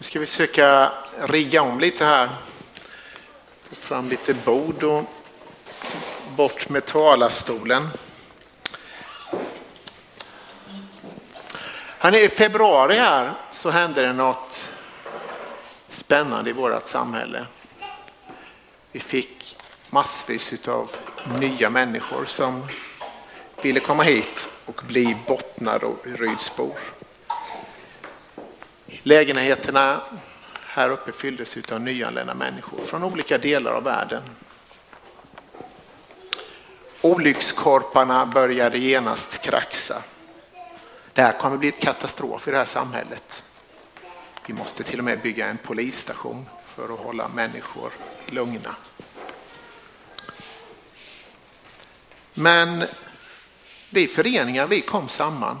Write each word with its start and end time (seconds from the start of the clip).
Nu 0.00 0.04
ska 0.04 0.20
vi 0.20 0.26
försöka 0.26 0.92
rigga 1.18 1.62
om 1.62 1.80
lite 1.80 2.04
här. 2.04 2.28
Få 3.62 3.74
fram 3.74 4.08
lite 4.08 4.34
bord 4.34 4.82
och 4.82 5.04
bort 6.36 6.68
med 6.68 6.86
talarstolen. 6.86 7.88
I 12.14 12.28
februari 12.28 12.94
här 12.94 13.32
så 13.50 13.70
hände 13.70 14.02
det 14.02 14.12
något 14.12 14.72
spännande 15.88 16.50
i 16.50 16.52
vårt 16.52 16.86
samhälle. 16.86 17.46
Vi 18.92 19.00
fick 19.00 19.56
massvis 19.90 20.68
av 20.68 20.90
nya 21.40 21.70
människor 21.70 22.24
som 22.24 22.66
ville 23.62 23.80
komma 23.80 24.02
hit 24.02 24.48
och 24.64 24.82
bli 24.86 25.16
bottnar 25.26 25.84
och 25.84 25.98
rydsbor. 26.04 26.74
Lägenheterna 29.02 30.00
här 30.66 30.90
uppe 30.90 31.12
fylldes 31.12 31.72
av 31.72 31.80
nyanlända 31.80 32.34
människor 32.34 32.80
från 32.82 33.04
olika 33.04 33.38
delar 33.38 33.72
av 33.72 33.84
världen. 33.84 34.22
Olyckskorparna 37.00 38.26
började 38.26 38.78
genast 38.78 39.42
kraxa. 39.42 40.02
Det 41.12 41.22
här 41.22 41.38
kommer 41.38 41.56
bli 41.56 41.68
ett 41.68 41.80
katastrof 41.80 42.48
i 42.48 42.50
det 42.50 42.56
här 42.56 42.64
samhället. 42.64 43.42
Vi 44.46 44.54
måste 44.54 44.82
till 44.82 44.98
och 44.98 45.04
med 45.04 45.20
bygga 45.20 45.46
en 45.46 45.58
polisstation 45.58 46.46
för 46.64 46.84
att 46.94 47.00
hålla 47.00 47.28
människor 47.28 47.90
lugna. 48.26 48.76
Men 52.34 52.84
vi 53.90 54.08
föreningar, 54.08 54.66
vi 54.66 54.80
kom 54.80 55.08
samman. 55.08 55.58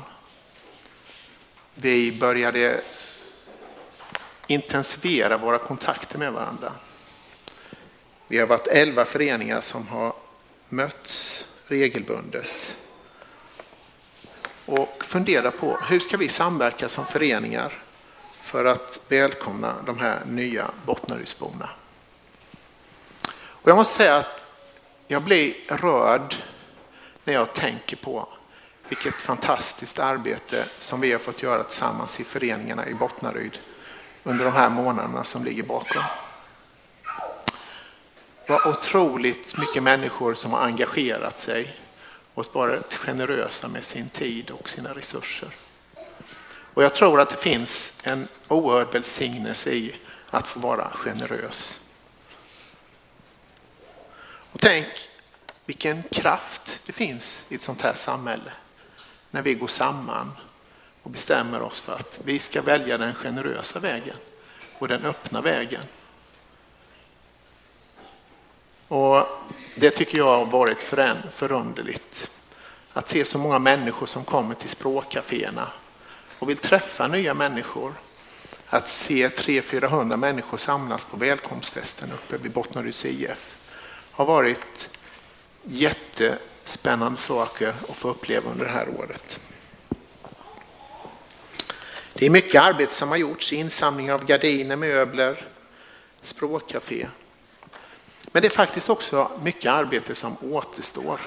Vi 1.74 2.12
började 2.12 2.80
intensifiera 4.50 5.36
våra 5.36 5.58
kontakter 5.58 6.18
med 6.18 6.32
varandra. 6.32 6.72
Vi 8.28 8.38
har 8.38 8.46
varit 8.46 8.66
elva 8.66 9.04
föreningar 9.04 9.60
som 9.60 9.88
har 9.88 10.12
mötts 10.68 11.44
regelbundet 11.66 12.76
och 14.66 15.04
fundera 15.04 15.50
på 15.50 15.78
hur 15.88 16.00
ska 16.00 16.16
vi 16.16 16.28
samverka 16.28 16.88
som 16.88 17.04
föreningar 17.04 17.82
för 18.40 18.64
att 18.64 19.00
välkomna 19.08 19.74
de 19.86 19.98
här 19.98 20.24
nya 20.26 20.70
Bottnarydsborna. 20.86 21.70
Och 23.32 23.68
jag 23.68 23.76
måste 23.76 23.94
säga 23.94 24.16
att 24.16 24.52
jag 25.06 25.22
blir 25.22 25.54
rörd 25.68 26.34
när 27.24 27.34
jag 27.34 27.52
tänker 27.52 27.96
på 27.96 28.28
vilket 28.88 29.22
fantastiskt 29.22 29.98
arbete 29.98 30.64
som 30.78 31.00
vi 31.00 31.12
har 31.12 31.18
fått 31.18 31.42
göra 31.42 31.64
tillsammans 31.64 32.20
i 32.20 32.24
föreningarna 32.24 32.88
i 32.88 32.94
Bottnaryd 32.94 33.58
under 34.22 34.44
de 34.44 34.54
här 34.54 34.70
månaderna 34.70 35.24
som 35.24 35.44
ligger 35.44 35.62
bakom. 35.62 36.02
Det 38.46 38.52
var 38.52 38.68
otroligt 38.68 39.58
mycket 39.58 39.82
människor 39.82 40.34
som 40.34 40.52
har 40.52 40.60
engagerat 40.60 41.38
sig 41.38 41.76
och 42.34 42.54
varit 42.54 42.94
generösa 42.94 43.68
med 43.68 43.84
sin 43.84 44.08
tid 44.08 44.50
och 44.50 44.68
sina 44.68 44.94
resurser. 44.94 45.48
Och 46.74 46.82
jag 46.82 46.94
tror 46.94 47.20
att 47.20 47.30
det 47.30 47.36
finns 47.36 48.00
en 48.04 48.28
oerhörd 48.48 48.92
välsignelse 48.92 49.70
i 49.70 49.96
att 50.30 50.48
få 50.48 50.60
vara 50.60 50.90
generös. 50.90 51.80
Och 54.52 54.60
tänk 54.60 54.86
vilken 55.64 56.02
kraft 56.02 56.80
det 56.86 56.92
finns 56.92 57.46
i 57.52 57.54
ett 57.54 57.62
sånt 57.62 57.82
här 57.82 57.94
samhälle 57.94 58.52
när 59.30 59.42
vi 59.42 59.54
går 59.54 59.66
samman 59.66 60.32
och 61.02 61.10
bestämmer 61.10 61.62
oss 61.62 61.80
för 61.80 61.94
att 61.94 62.20
vi 62.24 62.38
ska 62.38 62.62
välja 62.62 62.98
den 62.98 63.14
generösa 63.14 63.78
vägen 63.78 64.16
och 64.78 64.88
den 64.88 65.04
öppna 65.04 65.40
vägen. 65.40 65.82
Och 68.88 69.26
Det 69.74 69.90
tycker 69.90 70.18
jag 70.18 70.38
har 70.38 70.44
varit 70.44 70.82
förunderligt. 71.30 72.30
Att 72.92 73.08
se 73.08 73.24
så 73.24 73.38
många 73.38 73.58
människor 73.58 74.06
som 74.06 74.24
kommer 74.24 74.54
till 74.54 74.68
språkcaféerna 74.68 75.66
och 76.38 76.48
vill 76.48 76.56
träffa 76.56 77.08
nya 77.08 77.34
människor. 77.34 77.92
Att 78.66 78.88
se 78.88 79.28
300-400 79.28 80.16
människor 80.16 80.58
samlas 80.58 81.04
på 81.04 81.16
välkomstfesten 81.16 82.12
uppe 82.12 82.38
vid 82.38 82.52
Bottnaryds 82.52 83.04
IF 83.04 83.56
har 84.10 84.24
varit 84.24 84.98
jättespännande 85.62 87.20
saker 87.20 87.74
att 87.88 87.96
få 87.96 88.08
uppleva 88.08 88.50
under 88.50 88.64
det 88.64 88.70
här 88.70 88.88
året. 88.98 89.40
Det 92.12 92.26
är 92.26 92.30
mycket 92.30 92.62
arbete 92.62 92.92
som 92.92 93.08
har 93.08 93.16
gjorts, 93.16 93.52
insamling 93.52 94.12
av 94.12 94.24
gardiner, 94.24 94.76
möbler, 94.76 95.46
språkcafé. 96.22 97.06
Men 98.32 98.42
det 98.42 98.48
är 98.48 98.50
faktiskt 98.50 98.90
också 98.90 99.30
mycket 99.42 99.72
arbete 99.72 100.14
som 100.14 100.36
återstår. 100.52 101.20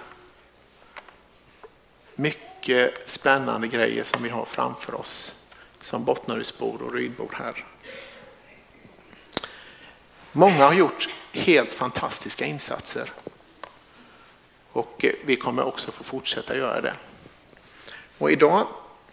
Mycket 2.15 3.09
spännande 3.09 3.67
grejer 3.67 4.03
som 4.03 4.23
vi 4.23 4.29
har 4.29 4.45
framför 4.45 4.95
oss 4.95 5.35
som 5.79 6.05
Bottnarysbor 6.05 6.81
och 6.81 6.93
Rydbor 6.93 7.35
här. 7.39 7.65
Många 10.31 10.65
har 10.65 10.73
gjort 10.73 11.09
helt 11.31 11.73
fantastiska 11.73 12.45
insatser 12.45 13.09
och 14.71 15.05
vi 15.25 15.35
kommer 15.35 15.63
också 15.63 15.91
få 15.91 16.03
fortsätta 16.03 16.57
göra 16.57 16.81
det. 16.81 16.93
Och 18.17 18.31
idag 18.31 18.67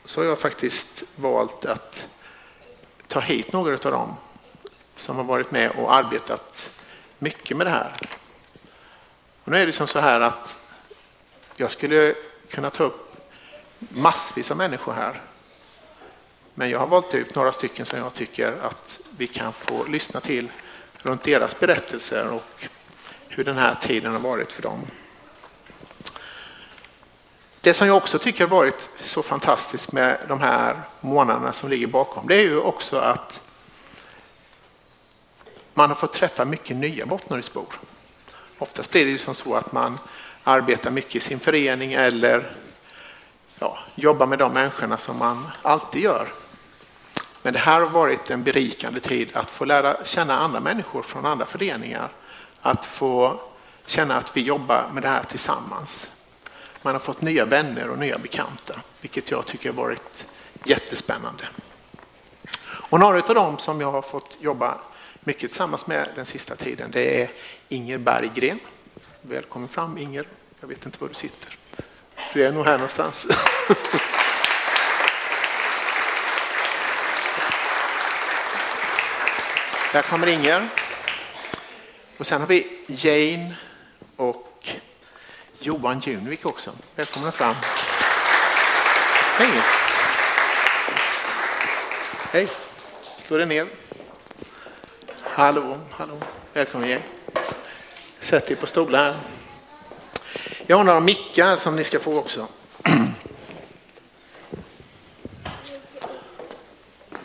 så 0.05 0.21
har 0.21 0.27
jag 0.27 0.39
faktiskt 0.39 1.03
valt 1.17 1.65
att 1.65 2.09
ta 3.07 3.21
hit 3.21 3.53
några 3.53 3.73
av 3.73 3.79
dem 3.79 4.17
som 4.97 5.17
har 5.17 5.25
varit 5.25 5.51
med 5.51 5.71
och 5.71 5.95
arbetat 5.95 6.81
mycket 7.19 7.57
med 7.57 7.67
det 7.67 7.71
här. 7.71 7.97
Och 9.45 9.53
nu 9.53 9.59
är 9.59 9.67
det 9.67 9.73
som 9.73 9.87
så 9.87 10.01
här 10.01 10.21
att 10.21 10.75
jag 11.57 11.71
skulle 11.71 12.15
kunna 12.49 12.71
ta 12.71 12.85
upp 12.85 13.17
massvis 13.79 14.51
av 14.51 14.57
människor 14.57 14.93
här. 14.93 15.21
Men 16.55 16.71
jag 16.71 16.79
har 16.79 16.87
valt 16.87 17.15
ut 17.15 17.35
några 17.35 17.53
stycken 17.53 17.87
som 17.87 17.99
jag 17.99 18.15
tycker 18.15 18.53
att 18.63 19.01
vi 19.17 19.27
kan 19.27 19.53
få 19.53 19.85
lyssna 19.85 20.21
till 20.21 20.49
runt 20.99 21.23
deras 21.23 21.61
berättelser 21.61 22.33
och 22.33 22.67
hur 23.29 23.45
den 23.45 23.59
här 23.59 23.75
tiden 23.75 24.13
har 24.13 24.21
varit 24.21 24.53
för 24.53 24.63
dem. 24.63 24.87
Det 27.63 27.75
som 27.75 27.87
jag 27.87 27.97
också 27.97 28.19
tycker 28.19 28.47
har 28.47 28.57
varit 28.57 28.91
så 29.01 29.23
fantastiskt 29.23 29.93
med 29.93 30.19
de 30.29 30.41
här 30.41 30.77
månaderna 31.01 31.53
som 31.53 31.71
ligger 31.71 31.87
bakom, 31.87 32.29
det 32.29 32.35
är 32.35 32.43
ju 32.43 32.59
också 32.59 32.99
att 32.99 33.51
man 35.75 35.89
har 35.89 35.97
fått 35.97 36.13
träffa 36.13 36.45
mycket 36.45 36.77
nya 36.77 37.07
Bottnarydsbor. 37.07 37.81
Oftast 38.59 38.93
blir 38.93 39.05
det 39.05 39.11
ju 39.11 39.19
som 39.19 39.35
så 39.35 39.55
att 39.55 39.73
man 39.73 39.99
arbetar 40.45 40.91
mycket 40.91 41.17
i 41.17 41.21
sin 41.21 41.41
förening 41.41 41.93
eller 41.93 42.53
ja, 43.59 43.79
jobbar 43.95 44.27
med 44.27 44.39
de 44.39 44.53
människorna 44.53 44.99
som 44.99 45.19
man 45.19 45.49
alltid 45.63 46.03
gör. 46.03 46.29
Men 47.43 47.53
det 47.53 47.59
här 47.59 47.81
har 47.81 47.89
varit 47.89 48.31
en 48.31 48.43
berikande 48.43 49.01
tid 49.01 49.31
att 49.37 49.51
få 49.51 49.65
lära 49.65 50.05
känna 50.05 50.39
andra 50.39 50.61
människor 50.61 51.03
från 51.03 51.27
andra 51.27 51.47
föreningar. 51.47 52.09
Att 52.61 52.85
få 52.85 53.41
känna 53.87 54.17
att 54.17 54.37
vi 54.37 54.41
jobbar 54.41 54.89
med 54.93 55.03
det 55.03 55.09
här 55.09 55.23
tillsammans. 55.23 56.11
Man 56.83 56.95
har 56.95 57.01
fått 57.01 57.23
nya 57.23 57.45
vänner 57.45 57.89
och 57.89 57.99
nya 57.99 58.19
bekanta, 58.19 58.81
vilket 59.01 59.31
jag 59.31 59.47
tycker 59.47 59.69
har 59.69 59.77
varit 59.77 60.27
jättespännande. 60.65 61.49
Och 62.63 63.01
några 63.01 63.23
av 63.23 63.35
dem 63.35 63.59
som 63.59 63.81
jag 63.81 63.93
har 63.93 64.03
fått 64.03 64.39
jobba 64.41 64.81
mycket 65.21 65.41
tillsammans 65.41 65.87
med 65.87 66.09
den 66.15 66.27
sista 66.27 66.57
tiden, 66.57 66.91
det 66.91 67.23
är 67.23 67.31
Inger 67.69 67.99
Berggren. 67.99 68.59
Välkommen 69.23 69.69
fram 69.69 69.99
Inger. 69.99 70.27
Jag 70.61 70.69
vet 70.69 70.87
inte 70.87 70.99
var 71.01 71.09
du 71.09 71.15
sitter. 71.15 71.57
Du 72.35 72.45
är 72.45 72.53
nog 72.53 72.65
här 72.65 72.73
någonstans. 72.73 73.27
Där 79.93 80.03
kommer 80.03 80.27
Inger. 80.27 80.69
Och 82.17 82.27
sen 82.27 82.41
har 82.41 82.49
vi 82.49 82.67
Jane 82.87 83.57
och 84.17 84.50
Johan 85.63 86.01
Junvik 86.01 86.47
också. 86.47 86.71
Välkomna 86.97 87.33
fram. 87.33 87.55
Hej. 89.39 89.63
Hej. 92.33 92.49
Slå 93.17 93.37
dig 93.37 93.47
ner. 93.47 93.67
Hallå, 95.21 95.79
hallå. 95.91 96.19
Välkommen 96.53 96.89
igen. 96.89 97.03
Sätt 98.21 98.51
er 98.51 98.55
på 98.55 98.67
stolar. 98.67 99.17
Jag 100.67 100.77
har 100.77 100.85
några 100.85 101.01
mickar 101.01 101.57
som 101.57 101.77
ni 101.77 101.85
ska 101.85 101.99
få 101.99 102.19
också. 102.19 102.49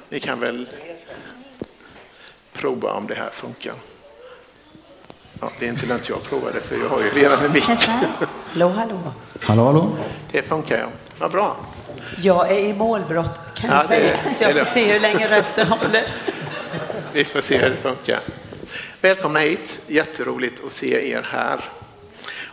Ni 0.09 0.19
kan 0.19 0.39
väl 0.39 0.69
prova 2.53 2.91
om 2.91 3.07
det 3.07 3.15
här 3.15 3.29
funkar. 3.29 3.75
Ja, 5.41 5.51
det 5.59 5.65
är 5.65 5.69
inte 5.69 5.85
lönt 5.85 6.09
jag 6.09 6.23
provar 6.23 6.51
det 6.53 6.61
för 6.61 6.75
jag 6.77 6.89
har 6.89 7.01
ju 7.01 7.09
redan 7.09 7.45
en 7.45 7.51
mick. 7.51 7.63
Hallå, 7.63 8.67
hallå. 8.69 8.99
Hallå, 9.41 9.65
hallå. 9.65 9.97
Det 10.31 10.41
funkar 10.41 10.79
ja. 10.79 10.85
Vad 11.17 11.31
bra. 11.31 11.55
Jag 12.17 12.51
är 12.51 12.59
i 12.59 12.73
målbrott 12.73 13.39
kan 13.55 13.69
jag 13.69 13.79
Ja, 13.79 13.83
det- 13.89 13.95
säga, 13.95 14.17
så 14.37 14.43
jag 14.43 14.51
får 14.51 14.59
det. 14.59 14.65
se 14.65 14.93
hur 14.93 14.99
länge 14.99 15.39
rösten 15.39 15.67
håller. 15.67 16.03
vi 17.13 17.25
får 17.25 17.41
se 17.41 17.57
hur 17.57 17.69
det 17.69 17.75
funkar. 17.89 18.19
Välkomna 19.01 19.39
hit, 19.39 19.81
jätteroligt 19.87 20.65
att 20.65 20.71
se 20.71 21.11
er 21.11 21.27
här. 21.31 21.59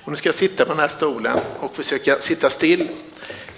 Och 0.05 0.11
nu 0.11 0.17
ska 0.17 0.28
jag 0.28 0.35
sitta 0.35 0.64
på 0.64 0.70
den 0.73 0.81
här 0.81 0.88
stolen 0.88 1.38
och 1.61 1.76
försöka 1.76 2.19
sitta 2.19 2.50
still. 2.50 2.88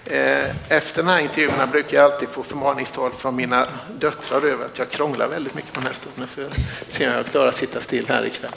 Eh, 0.07 0.45
efter 0.69 1.03
den 1.03 1.09
här 1.09 1.19
intervjuerna 1.21 1.67
brukar 1.67 1.97
jag 2.03 2.13
alltid 2.13 2.29
få 2.29 2.43
förmaningstal 2.43 3.11
från 3.13 3.37
mina 3.37 3.67
döttrar 3.99 4.45
över 4.47 4.65
att 4.65 4.79
jag 4.79 4.91
krånglar 4.91 5.29
väldigt 5.29 5.55
mycket 5.55 5.73
på 5.73 5.81
den 5.81 5.87
här 5.87 5.95
stolen 5.95 6.29
för 6.29 6.43
att 6.45 6.59
se 6.89 7.07
om 7.09 7.13
jag 7.15 7.27
klarar 7.27 7.49
att 7.49 7.55
sitta 7.55 7.81
still 7.81 8.07
här 8.09 8.27
ikväll. 8.27 8.51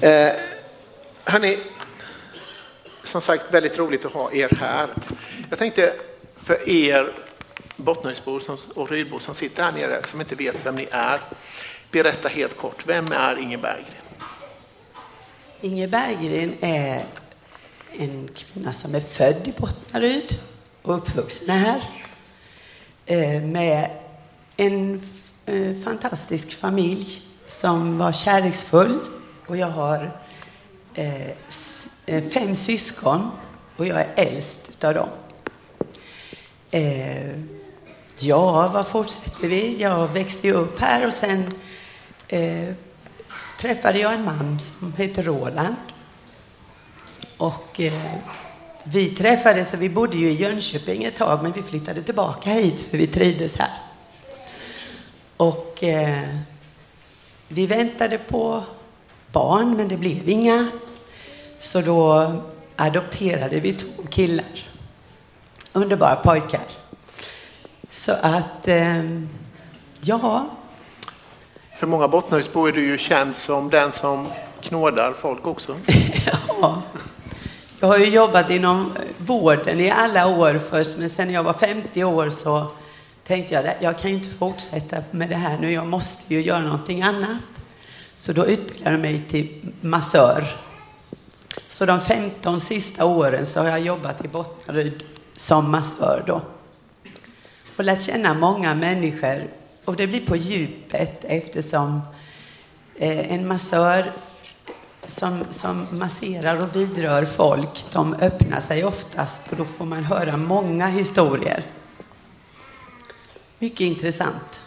Eh, 0.00 0.32
hörni, 1.24 1.58
som 3.02 3.20
sagt 3.20 3.54
väldigt 3.54 3.78
roligt 3.78 4.04
att 4.04 4.12
ha 4.12 4.32
er 4.32 4.58
här. 4.60 4.88
Jag 5.50 5.58
tänkte 5.58 5.92
för 6.36 6.68
er 6.68 7.12
Bottnöjsbor 7.76 8.42
och 8.74 8.90
Rydbor 8.90 9.18
som 9.18 9.34
sitter 9.34 9.62
här 9.62 9.72
nere 9.72 10.02
som 10.04 10.20
inte 10.20 10.34
vet 10.34 10.66
vem 10.66 10.74
ni 10.74 10.88
är, 10.90 11.20
berätta 11.90 12.28
helt 12.28 12.56
kort, 12.56 12.86
vem 12.86 13.12
är 13.12 13.38
Inge 13.38 13.58
Berggren? 13.58 14.04
Inge 15.60 15.88
Berggren 15.88 16.54
är 16.60 17.04
en 17.98 18.28
kvinna 18.34 18.72
som 18.72 18.94
är 18.94 19.00
född 19.00 19.48
i 19.48 19.52
Bottnaryd 19.56 20.34
och 20.82 20.96
uppvuxen 20.96 21.50
här 21.50 21.82
eh, 23.06 23.42
med 23.42 23.90
en 24.56 25.02
eh, 25.46 25.84
fantastisk 25.84 26.58
familj 26.58 27.22
som 27.46 27.98
var 27.98 28.12
kärleksfull 28.12 28.98
och 29.48 29.56
jag 29.56 29.66
har 29.66 30.10
eh, 30.94 31.30
eh, 32.06 32.24
fem 32.30 32.54
syskon 32.54 33.30
och 33.76 33.86
jag 33.86 34.00
är 34.00 34.08
äldst 34.16 34.68
utav 34.70 34.94
dem. 34.94 35.08
Eh, 36.70 37.30
ja, 38.18 38.70
vad 38.74 38.86
fortsätter 38.86 39.48
vi? 39.48 39.82
Jag 39.82 40.08
växte 40.08 40.52
upp 40.52 40.80
här 40.80 41.06
och 41.06 41.12
sen 41.12 41.54
eh, 42.28 42.74
träffade 43.60 43.98
jag 43.98 44.14
en 44.14 44.24
man 44.24 44.60
som 44.60 44.92
heter 44.92 45.22
Roland. 45.22 45.76
Och 47.36 47.80
eh, 47.80 48.14
vi 48.84 49.08
träffades 49.08 49.74
och 49.74 49.82
vi 49.82 49.88
bodde 49.88 50.16
ju 50.16 50.28
i 50.28 50.34
Jönköping 50.34 51.04
ett 51.04 51.16
tag 51.16 51.42
men 51.42 51.52
vi 51.52 51.62
flyttade 51.62 52.02
tillbaka 52.02 52.50
hit 52.50 52.82
för 52.82 52.98
vi 52.98 53.06
trivdes 53.06 53.56
här. 53.58 53.72
Och 55.36 55.84
eh, 55.84 56.28
vi 57.48 57.66
väntade 57.66 58.18
på 58.18 58.64
barn 59.32 59.76
men 59.76 59.88
det 59.88 59.96
blev 59.96 60.28
inga. 60.28 60.68
Så 61.58 61.80
då 61.80 62.32
adopterade 62.76 63.60
vi 63.60 63.72
två 63.72 64.02
killar. 64.10 64.66
Underbara 65.72 66.16
pojkar. 66.16 66.60
Så 67.88 68.12
att, 68.12 68.68
eh, 68.68 69.04
ja. 70.00 70.46
För 71.78 71.86
många 71.86 72.08
Bottnarysbor 72.08 72.68
är 72.68 72.72
du 72.72 72.86
ju 72.86 72.98
känd 72.98 73.36
som 73.36 73.70
den 73.70 73.92
som 73.92 74.26
knådar 74.60 75.12
folk 75.12 75.46
också. 75.46 75.76
ja. 76.60 76.82
Jag 77.80 77.88
har 77.88 77.98
ju 77.98 78.06
jobbat 78.06 78.50
inom 78.50 78.92
vården 79.18 79.80
i 79.80 79.90
alla 79.90 80.26
år 80.26 80.60
först, 80.70 80.98
men 80.98 81.10
sen 81.10 81.32
jag 81.32 81.42
var 81.42 81.52
50 81.52 82.04
år 82.04 82.30
så 82.30 82.66
tänkte 83.26 83.54
jag 83.54 83.66
att 83.66 83.76
jag 83.80 83.98
kan 83.98 84.10
ju 84.10 84.16
inte 84.16 84.28
fortsätta 84.28 84.96
med 85.10 85.28
det 85.28 85.36
här 85.36 85.58
nu, 85.58 85.72
jag 85.72 85.86
måste 85.86 86.34
ju 86.34 86.42
göra 86.42 86.60
någonting 86.60 87.02
annat. 87.02 87.42
Så 88.20 88.32
då 88.32 88.46
utbildade 88.46 88.90
jag 88.90 89.00
mig 89.00 89.22
till 89.28 89.72
massör. 89.80 90.44
Så 91.68 91.86
de 91.86 92.00
15 92.00 92.60
sista 92.60 93.04
åren 93.04 93.46
så 93.46 93.60
har 93.60 93.68
jag 93.68 93.80
jobbat 93.80 94.24
i 94.24 94.28
Bottnaryd 94.28 95.04
som 95.36 95.70
massör 95.70 96.22
då 96.26 96.42
och 97.76 97.84
lärt 97.84 98.02
känna 98.02 98.34
många 98.34 98.74
människor. 98.74 99.46
Och 99.84 99.96
det 99.96 100.06
blir 100.06 100.26
på 100.26 100.36
djupet 100.36 101.24
eftersom 101.24 102.00
eh, 102.96 103.32
en 103.32 103.48
massör 103.48 104.12
som, 105.06 105.44
som 105.50 105.86
masserar 105.90 106.62
och 106.62 106.76
vidrör 106.76 107.24
folk, 107.24 107.86
de 107.92 108.14
öppnar 108.14 108.60
sig 108.60 108.84
oftast 108.84 109.48
och 109.50 109.56
då 109.56 109.64
får 109.64 109.84
man 109.84 110.04
höra 110.04 110.36
många 110.36 110.86
historier. 110.86 111.62
Mycket 113.58 113.80
intressant. 113.80 114.60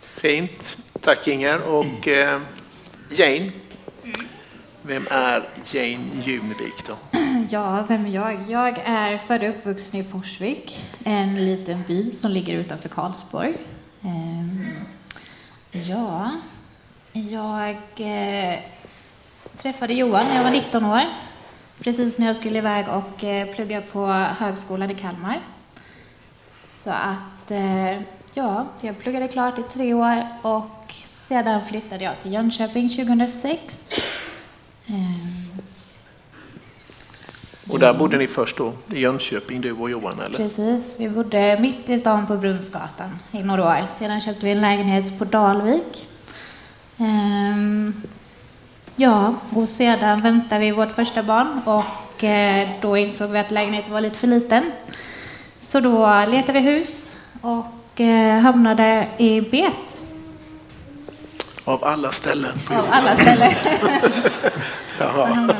Fint. 0.00 0.78
Tack 1.04 1.28
Inger. 1.28 1.62
Och 1.68 2.08
eh, 2.08 2.40
Jane, 3.10 3.50
vem 4.82 5.06
är 5.10 5.48
Jane 5.72 6.04
Junevik 6.22 6.86
då? 6.86 7.18
Ja, 7.50 7.84
vem 7.88 8.06
är 8.06 8.10
jag? 8.10 8.42
Jag 8.48 8.78
är 8.78 9.18
född 9.18 9.42
och 9.42 9.48
uppvuxen 9.48 10.00
i 10.00 10.04
Forsvik, 10.04 10.84
en 11.04 11.44
liten 11.44 11.82
by 11.86 12.06
som 12.10 12.30
ligger 12.30 12.58
utanför 12.58 12.88
Karlsborg. 12.88 13.54
Ehm, 14.04 14.66
ja, 15.72 16.30
jag 17.12 17.76
eh, 17.96 18.58
träffade 19.56 19.94
Johan 19.94 20.26
när 20.26 20.36
jag 20.36 20.44
var 20.44 20.50
19 20.50 20.84
år, 20.84 21.02
precis 21.80 22.18
när 22.18 22.26
jag 22.26 22.36
skulle 22.36 22.58
iväg 22.58 22.86
och 22.88 23.24
eh, 23.24 23.54
plugga 23.54 23.82
på 23.82 24.06
högskolan 24.12 24.90
i 24.90 24.94
Kalmar. 24.94 25.40
Så 26.84 26.90
att, 26.90 27.50
eh, 27.50 28.00
ja, 28.34 28.66
jag 28.80 28.98
pluggade 28.98 29.28
klart 29.28 29.58
i 29.58 29.62
tre 29.62 29.94
år 29.94 30.26
och 30.42 30.94
sedan 31.28 31.62
flyttade 31.62 32.04
jag 32.04 32.20
till 32.20 32.32
Jönköping 32.32 32.88
2006 32.88 33.90
Ehm. 34.86 35.60
Och 37.70 37.78
där 37.78 37.94
bodde 37.94 38.16
ni 38.16 38.26
först 38.26 38.56
då, 38.56 38.72
i 38.90 39.00
Jönköping, 39.00 39.60
du 39.60 39.72
och 39.72 39.90
Johan? 39.90 40.20
Eller? 40.20 40.36
Precis, 40.36 40.96
vi 41.00 41.08
bodde 41.08 41.58
mitt 41.60 41.90
i 41.90 41.98
stan 41.98 42.26
på 42.26 42.36
Brunnsgatan 42.36 43.18
i 43.32 43.42
några 43.42 43.68
år. 43.68 43.86
Sedan 43.98 44.20
köpte 44.20 44.46
vi 44.46 44.52
en 44.52 44.60
lägenhet 44.60 45.18
på 45.18 45.24
Dalvik. 45.24 46.06
Ehm, 46.98 48.02
ja, 48.96 49.34
och 49.50 49.68
sedan 49.68 50.20
väntade 50.20 50.60
vi 50.60 50.70
vårt 50.70 50.92
första 50.92 51.22
barn 51.22 51.60
och 51.64 52.24
eh, 52.24 52.68
då 52.80 52.96
insåg 52.96 53.30
vi 53.30 53.38
att 53.38 53.50
lägenheten 53.50 53.92
var 53.92 54.00
lite 54.00 54.18
för 54.18 54.26
liten. 54.26 54.72
Så 55.60 55.80
då 55.80 56.24
letade 56.28 56.60
vi 56.60 56.60
hus 56.60 57.16
och 57.40 57.64
eh, 58.00 58.38
hamnade 58.38 59.08
i 59.18 59.40
Bet. 59.40 60.02
Av 61.64 61.84
alla 61.84 62.12
ställen? 62.12 62.58
Av 62.70 62.84
alla 62.90 63.14
ställen. 63.14 63.52
Jaha. 64.98 65.54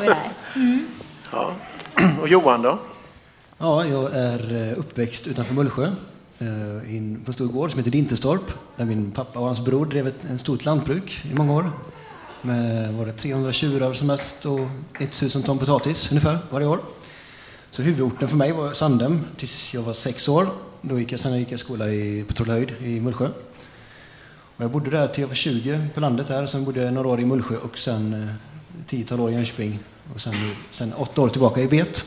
Mm. 0.56 0.86
Ja. 1.32 1.52
Och 2.20 2.28
Johan 2.28 2.62
då? 2.62 2.78
Ja, 3.58 3.84
jag 3.84 4.14
är 4.14 4.70
eh, 4.70 4.78
uppväxt 4.78 5.26
utanför 5.26 5.54
Mullsjö 5.54 5.84
eh, 5.84 6.46
på 7.24 7.30
en 7.30 7.32
stor 7.32 7.46
gård 7.46 7.70
som 7.70 7.78
heter 7.78 7.90
Dinterstorp 7.90 8.52
där 8.76 8.84
min 8.84 9.10
pappa 9.10 9.38
och 9.38 9.46
hans 9.46 9.64
bror 9.64 9.86
drev 9.86 10.06
ett, 10.06 10.24
ett 10.24 10.40
stort 10.40 10.64
lantbruk 10.64 11.24
i 11.32 11.34
många 11.34 11.52
år 11.52 11.70
med 12.42 12.94
var 12.94 13.06
det 13.06 13.12
300 13.12 13.52
tjurar 13.52 13.92
som 13.92 14.06
mest 14.06 14.46
och 14.46 14.60
1000 14.98 15.42
ton 15.42 15.58
potatis 15.58 16.10
ungefär 16.10 16.38
varje 16.50 16.66
år. 16.66 16.80
Så 17.70 17.82
huvudorten 17.82 18.28
för 18.28 18.36
mig 18.36 18.52
var 18.52 18.72
Sandem 18.72 19.20
tills 19.36 19.74
jag 19.74 19.82
var 19.82 19.94
sex 19.94 20.28
år. 20.28 20.46
Då 20.88 20.98
gick 20.98 21.12
jag, 21.12 21.20
sen 21.20 21.38
gick 21.38 21.52
jag 21.52 21.60
skola 21.60 21.88
i, 21.88 22.24
på 22.28 22.32
Trollhöjd 22.32 22.72
i 22.80 23.00
Mullsjö. 23.00 23.28
Och 24.56 24.64
jag 24.64 24.70
bodde 24.70 24.90
där 24.90 25.08
till 25.08 25.20
jag 25.20 25.28
var 25.28 25.34
20 25.34 25.86
på 25.94 26.00
landet 26.00 26.26
där. 26.26 26.46
Sen 26.46 26.64
bodde 26.64 26.82
jag 26.82 26.92
några 26.92 27.08
år 27.08 27.20
i 27.20 27.24
Mullsjö 27.24 27.56
och 27.56 27.78
sen 27.78 28.22
eh, 28.22 28.34
tiotal 28.86 29.20
år 29.20 29.30
i 29.30 29.34
Jönköping 29.34 29.78
och 30.14 30.20
sen, 30.20 30.34
sen 30.70 30.92
åtta 30.92 31.20
år 31.20 31.28
tillbaka 31.28 31.60
i 31.60 31.68
Bet. 31.68 32.04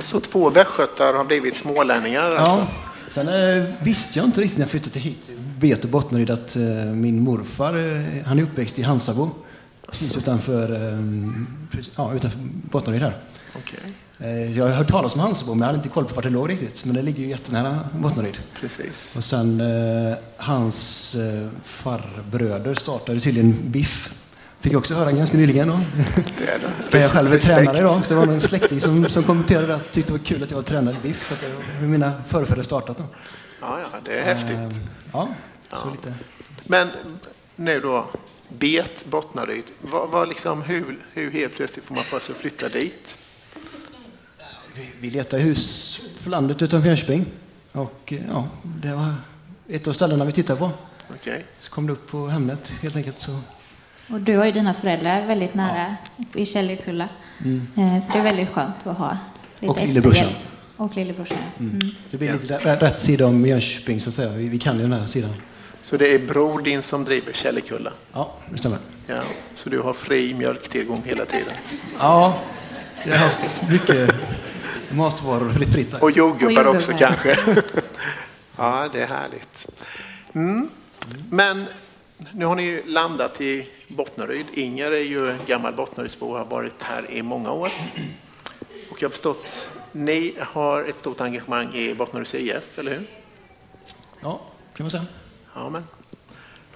Så 0.00 0.20
två 0.20 0.50
västgötar 0.50 1.14
har 1.14 1.24
blivit 1.24 1.56
smålänningar 1.56 2.30
alltså? 2.30 2.56
Ja. 2.56 2.68
Sen 3.08 3.28
eh, 3.28 3.64
visste 3.82 4.18
jag 4.18 4.28
inte 4.28 4.40
riktigt 4.40 4.58
när 4.58 4.64
jag 4.64 4.70
flyttade 4.70 5.00
hit, 5.00 5.30
Bet 5.58 5.84
och 5.84 5.90
Bottnaryd, 5.90 6.30
att 6.30 6.56
eh, 6.56 6.62
min 6.84 7.20
morfar, 7.20 7.78
eh, 7.78 8.24
han 8.26 8.38
är 8.38 8.42
uppväxt 8.42 8.78
i 8.78 8.82
Hansabo. 8.82 9.30
Precis 9.86 10.16
utanför, 10.16 10.72
eh, 10.72 10.98
ja, 11.96 12.14
utanför 12.14 12.38
Bottnaryd 12.42 13.02
här. 13.02 13.16
Okay. 13.58 13.92
Eh, 14.20 14.58
jag 14.58 14.64
har 14.64 14.72
hört 14.72 14.88
talas 14.88 15.14
om 15.14 15.20
Hansebo, 15.20 15.54
men 15.54 15.60
jag 15.60 15.66
hade 15.66 15.76
inte 15.76 15.88
koll 15.88 16.04
på 16.04 16.14
vart 16.14 16.24
det 16.24 16.30
låg 16.30 16.50
riktigt. 16.50 16.84
Men 16.84 16.94
det 16.94 17.02
ligger 17.02 17.22
ju 17.22 17.28
jättenära 17.28 17.78
Bottnaryd. 17.92 18.38
Precis. 18.60 19.16
Och 19.16 19.24
sen 19.24 19.60
eh, 19.60 20.16
hans 20.36 21.14
eh, 21.14 21.48
farbröder 21.64 22.74
startade 22.74 23.20
tydligen 23.20 23.70
BIF 23.70 24.14
Fick 24.60 24.72
jag 24.72 24.78
också 24.78 24.94
höra 24.94 25.12
ganska 25.12 25.36
nyligen. 25.36 25.68
Då. 25.68 25.80
Det 26.38 26.44
är 26.44 26.60
det. 26.90 26.98
jag 26.98 27.10
själv 27.10 27.32
är 27.32 27.38
tränare 27.38 27.78
idag, 27.78 28.04
så 28.04 28.14
det 28.14 28.26
var 28.26 28.32
en 28.32 28.40
släkting 28.40 28.80
som, 28.80 29.08
som 29.08 29.22
kommenterade 29.22 29.74
att 29.74 29.92
tyckte 29.92 30.12
det 30.12 30.18
var 30.18 30.24
kul 30.24 30.42
att 30.42 30.50
jag 30.50 30.56
var 30.56 30.62
tränare 30.62 30.96
i 30.96 30.98
BIF, 31.02 31.16
för 31.16 31.34
att 31.34 31.40
hur 31.78 31.86
mina 31.86 32.12
förfäder 32.26 32.62
startat. 32.62 32.98
Då. 32.98 33.04
Ja, 33.60 33.78
ja, 33.80 33.98
det 34.04 34.18
är 34.18 34.24
häftigt. 34.24 34.56
Uh, 34.56 34.72
ja, 35.12 35.28
så 35.70 35.76
ja. 35.84 35.90
lite. 35.90 36.14
Men 36.64 36.88
nu 37.56 37.80
då, 37.80 38.06
Bet, 38.48 39.04
Bottnaryd. 39.06 39.64
Vad, 39.80 40.08
vad 40.08 40.28
liksom, 40.28 40.62
hur, 40.62 40.98
hur 41.12 41.30
helt 41.30 41.54
plötsligt 41.56 41.84
får 41.84 41.94
man 41.94 42.04
för 42.04 42.20
sig 42.20 42.32
att 42.32 42.38
flytta 42.38 42.68
dit? 42.68 43.18
Vi, 44.78 44.88
vi 45.00 45.10
letade 45.10 45.42
hus 45.42 46.00
på 46.24 46.30
landet 46.30 46.62
utanför 46.62 46.88
Jönköping. 46.88 47.26
Och 47.72 48.12
ja, 48.28 48.48
det 48.62 48.92
var 48.92 49.14
ett 49.68 49.88
av 49.88 49.92
ställena 49.92 50.24
vi 50.24 50.32
tittade 50.32 50.58
på. 50.58 50.70
Okay. 51.14 51.40
Så 51.58 51.70
kom 51.70 51.86
det 51.86 51.92
upp 51.92 52.10
på 52.10 52.28
Hemnet 52.28 52.72
helt 52.82 52.96
enkelt. 52.96 53.20
Så 53.20 53.40
och 54.10 54.20
du 54.20 54.36
har 54.36 54.44
ju 54.44 54.52
dina 54.52 54.74
föräldrar 54.74 55.26
väldigt 55.26 55.54
nära 55.54 55.96
ja. 56.16 56.24
i 56.40 56.46
Källerkulla. 56.46 57.08
Mm. 57.44 57.66
Eh, 57.76 58.02
så 58.02 58.12
det 58.12 58.18
är 58.18 58.22
väldigt 58.22 58.48
skönt 58.48 58.86
att 58.86 58.98
ha 58.98 59.18
lite 59.58 59.72
Och 59.72 59.86
lillebrorsan. 59.86 60.28
Och 60.76 60.96
lillebrorsan. 60.96 61.38
Mm. 61.58 61.70
Mm. 61.72 61.94
Det 62.10 62.16
blir 62.16 62.32
lite 62.32 62.58
rätt 62.58 62.98
sida 62.98 63.26
om 63.26 63.46
Jönköping, 63.46 64.00
så 64.00 64.08
att 64.08 64.14
säga. 64.14 64.32
Vi, 64.32 64.48
vi 64.48 64.58
kan 64.58 64.76
ju 64.76 64.82
den 64.82 64.92
här 64.92 65.06
sidan. 65.06 65.30
Så 65.82 65.96
det 65.96 66.14
är 66.14 66.18
bror 66.18 66.62
din 66.62 66.82
som 66.82 67.04
driver 67.04 67.32
Källekulla? 67.32 67.92
Ja, 68.12 68.32
det 68.50 68.58
stämmer. 68.58 68.78
Ja, 69.06 69.22
så 69.54 69.68
du 69.68 69.80
har 69.80 69.92
fri 69.92 70.34
mjölktillgång 70.34 71.02
hela 71.04 71.24
tiden? 71.24 71.52
Ja, 71.98 72.40
jag 73.04 73.18
har 73.18 73.70
mycket 73.72 74.14
matvaror 74.90 75.52
fritt. 75.52 75.72
fritt. 75.72 75.94
Och 75.94 76.10
jordgubbar 76.10 76.66
också 76.66 76.92
kanske? 76.92 77.36
ja, 78.56 78.88
det 78.92 79.02
är 79.02 79.06
härligt. 79.06 79.82
Mm. 80.32 80.68
Men 81.30 81.64
nu 82.32 82.44
har 82.44 82.56
ni 82.56 82.62
ju 82.62 82.82
landat 82.86 83.40
i 83.40 83.68
Bottnaryd. 83.88 84.46
Inger 84.52 84.90
är 84.90 85.00
ju 85.00 85.34
gammal 85.46 85.74
Bottnarydsbo 85.74 86.26
och 86.26 86.38
har 86.38 86.44
varit 86.44 86.82
här 86.82 87.10
i 87.10 87.22
många 87.22 87.52
år. 87.52 87.70
Och 88.90 89.02
jag 89.02 89.08
har 89.08 89.10
förstått, 89.10 89.70
ni 89.92 90.34
har 90.40 90.84
ett 90.84 90.98
stort 90.98 91.20
engagemang 91.20 91.74
i 91.74 91.94
Bottnaryds 91.94 92.34
IF, 92.34 92.78
eller 92.78 92.90
hur? 92.90 93.06
Ja, 94.20 94.40
kan 94.74 94.84
man 94.84 94.90
säga. 94.90 95.06
Ja, 95.54 95.70
men. 95.70 95.84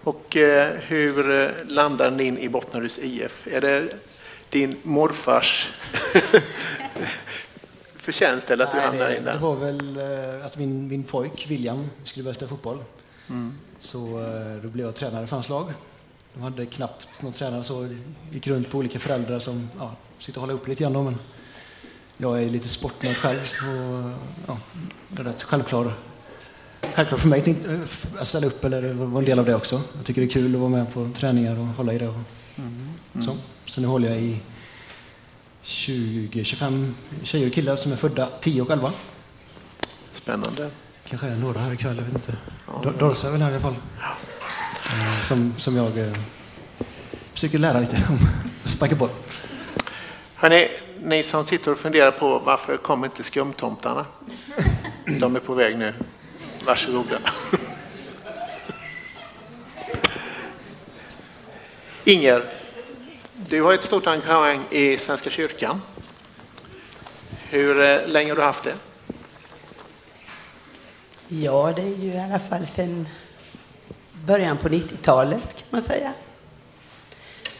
Och 0.00 0.36
eh, 0.36 0.72
hur 0.80 1.50
landar 1.68 2.10
ni 2.10 2.24
in 2.24 2.38
i 2.38 2.48
Bottnaryds 2.48 2.98
IF? 2.98 3.46
Är 3.46 3.60
det 3.60 3.88
din 4.50 4.76
morfars 4.82 5.68
förtjänst 8.02 8.50
eller 8.50 8.64
att 8.64 8.70
du 8.72 8.76
Nej, 8.76 8.86
hamnar 8.86 9.08
det, 9.08 9.16
in 9.18 9.24
det 9.24 9.30
där? 9.30 9.38
var 9.38 9.56
väl 9.56 9.96
eh, 10.40 10.46
att 10.46 10.58
min, 10.58 10.88
min 10.88 11.02
pojk 11.02 11.46
William 11.50 11.90
skulle 12.04 12.24
börja 12.24 12.34
spela 12.34 12.48
fotboll. 12.48 12.78
Mm. 13.28 13.54
Så 13.80 13.98
eh, 13.98 14.62
då 14.62 14.68
blev 14.68 14.86
jag 14.86 14.94
tränare 14.94 15.26
för 15.26 15.36
hans 15.36 15.48
lag. 15.48 15.72
De 16.34 16.42
hade 16.42 16.66
knappt 16.66 17.22
någon 17.22 17.32
tränare 17.32 17.64
så 17.64 17.88
gick 18.32 18.46
runt 18.46 18.70
på 18.70 18.78
olika 18.78 18.98
föräldrar 18.98 19.38
som 19.38 19.68
ja, 19.78 19.94
sitter 20.18 20.38
och 20.38 20.40
håller 20.40 20.54
upp 20.54 20.68
lite 20.68 20.82
grann 20.82 20.92
då, 20.92 21.02
men 21.02 21.16
jag 22.16 22.42
är 22.42 22.50
lite 22.50 22.68
sportnörd 22.68 23.16
själv 23.16 23.44
så 23.44 23.64
ja, 24.46 24.58
det 25.08 25.20
är 25.22 25.24
rätt 25.24 25.42
självklar, 25.42 25.92
självklart 26.94 27.20
för 27.20 27.28
mig 27.28 27.40
att 27.40 27.46
inte- 27.46 27.80
att 28.18 28.28
ställa 28.28 28.46
upp 28.46 28.64
eller 28.64 28.92
vara 28.92 29.18
en 29.18 29.24
del 29.24 29.38
av 29.38 29.44
det 29.44 29.54
också. 29.54 29.80
Jag 29.96 30.04
tycker 30.04 30.20
det 30.20 30.26
är 30.26 30.30
kul 30.30 30.54
att 30.54 30.60
vara 30.60 30.70
med 30.70 30.92
på 30.94 31.10
träningar 31.14 31.58
och 31.58 31.66
hålla 31.66 31.92
i 31.92 31.98
det. 31.98 32.08
Och, 32.08 32.14
Så. 33.24 33.36
så 33.66 33.80
nu 33.80 33.86
håller 33.86 34.08
jag 34.08 34.18
i 34.20 34.40
20-25 35.64 36.92
tjejer 37.24 37.46
och 37.48 37.52
killar 37.54 37.76
som 37.76 37.92
är 37.92 37.96
födda 37.96 38.28
10 38.40 38.62
och 38.62 38.70
11. 38.70 38.92
Spännande. 40.10 40.70
Kanske 41.08 41.26
är 41.28 41.36
några 41.36 41.60
här 41.60 41.72
ikväll, 41.72 41.96
jag 41.96 42.04
vet 42.04 42.14
inte. 42.14 42.36
Dor- 42.82 42.98
Dorsa 42.98 43.28
är 43.28 43.32
väl 43.32 43.42
här 43.42 43.50
i 43.50 43.52
alla 43.52 43.60
fall. 43.62 43.74
Eh, 44.86 45.22
Som, 45.24 45.54
som 45.58 45.76
jag 45.76 45.98
eh, 45.98 46.12
försöker 47.32 47.58
lära 47.58 47.80
lite 47.80 48.02
om 48.08 48.18
sparka. 48.68 48.96
Hörrni, 50.34 50.68
ni 51.04 51.22
som 51.22 51.44
sitter 51.44 51.70
och 51.72 51.78
funderar 51.78 52.10
på 52.10 52.38
varför 52.38 52.76
kommer 52.76 53.06
inte 53.06 53.22
skumtomtarna? 53.22 54.06
De 55.20 55.36
är 55.36 55.40
på 55.40 55.54
väg 55.54 55.78
nu. 55.78 55.94
Varsågoda. 56.66 57.18
Inger, 62.04 62.42
du 63.52 63.62
har 63.62 63.72
ett 63.72 63.82
stort 63.82 64.06
engagemang 64.06 64.64
i 64.70 64.98
Svenska 64.98 65.30
kyrkan. 65.30 65.82
Hur 67.48 67.82
eh, 67.82 68.06
länge 68.06 68.30
har 68.30 68.36
du 68.36 68.42
haft 68.42 68.64
det? 68.64 68.74
Ja, 71.28 71.72
det 71.76 71.82
är 71.82 71.96
ju 71.96 72.12
i 72.12 72.18
alla 72.18 72.38
fall 72.38 72.66
sedan 72.66 73.08
början 74.26 74.56
på 74.56 74.68
90-talet 74.68 75.56
kan 75.56 75.66
man 75.70 75.82
säga. 75.82 76.12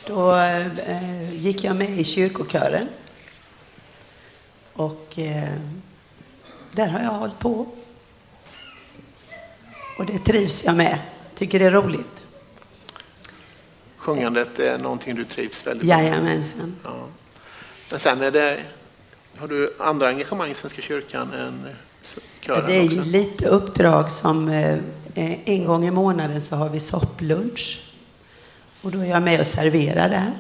Då 0.07 0.37
eh, 0.37 1.35
gick 1.35 1.65
jag 1.65 1.77
med 1.77 1.91
i 1.91 2.05
kyrkokören. 2.05 2.89
Och 4.73 5.19
eh, 5.19 5.59
där 6.71 6.89
har 6.89 7.01
jag 7.01 7.11
hållit 7.11 7.39
på. 7.39 7.67
Och 9.99 10.07
det 10.07 10.19
trivs 10.19 10.65
jag 10.65 10.77
med. 10.77 10.99
Tycker 11.35 11.59
det 11.59 11.65
är 11.65 11.71
roligt. 11.71 12.22
Sjungandet 14.03 14.59
är 14.59 14.79
någonting 14.79 15.15
du 15.15 15.25
trivs 15.25 15.67
väldigt 15.67 15.89
med. 15.89 15.99
Jajamensan. 16.05 16.77
Ja. 16.85 17.07
Men 17.91 17.99
sen 17.99 18.21
är 18.23 18.31
det, 18.31 18.61
har 19.37 19.49
du 19.49 19.75
andra 19.79 20.09
engagemang 20.09 20.51
i 20.51 20.55
Svenska 20.55 20.83
kyrkan 20.83 21.33
än 21.33 21.69
kören 22.41 22.67
Det 22.67 22.75
är 22.75 22.87
också? 22.87 23.01
lite 23.05 23.47
uppdrag 23.49 24.11
som 24.11 24.49
eh, 24.49 24.79
en 25.45 25.65
gång 25.65 25.85
i 25.85 25.91
månaden 25.91 26.41
så 26.41 26.57
har 26.57 26.69
vi 26.69 26.81
sopplunch. 26.81 27.95
Och 28.83 28.91
då 28.91 28.99
är 28.99 29.05
jag 29.05 29.23
med 29.23 29.41
och 29.41 29.47
serverar 29.47 30.09
där. 30.09 30.33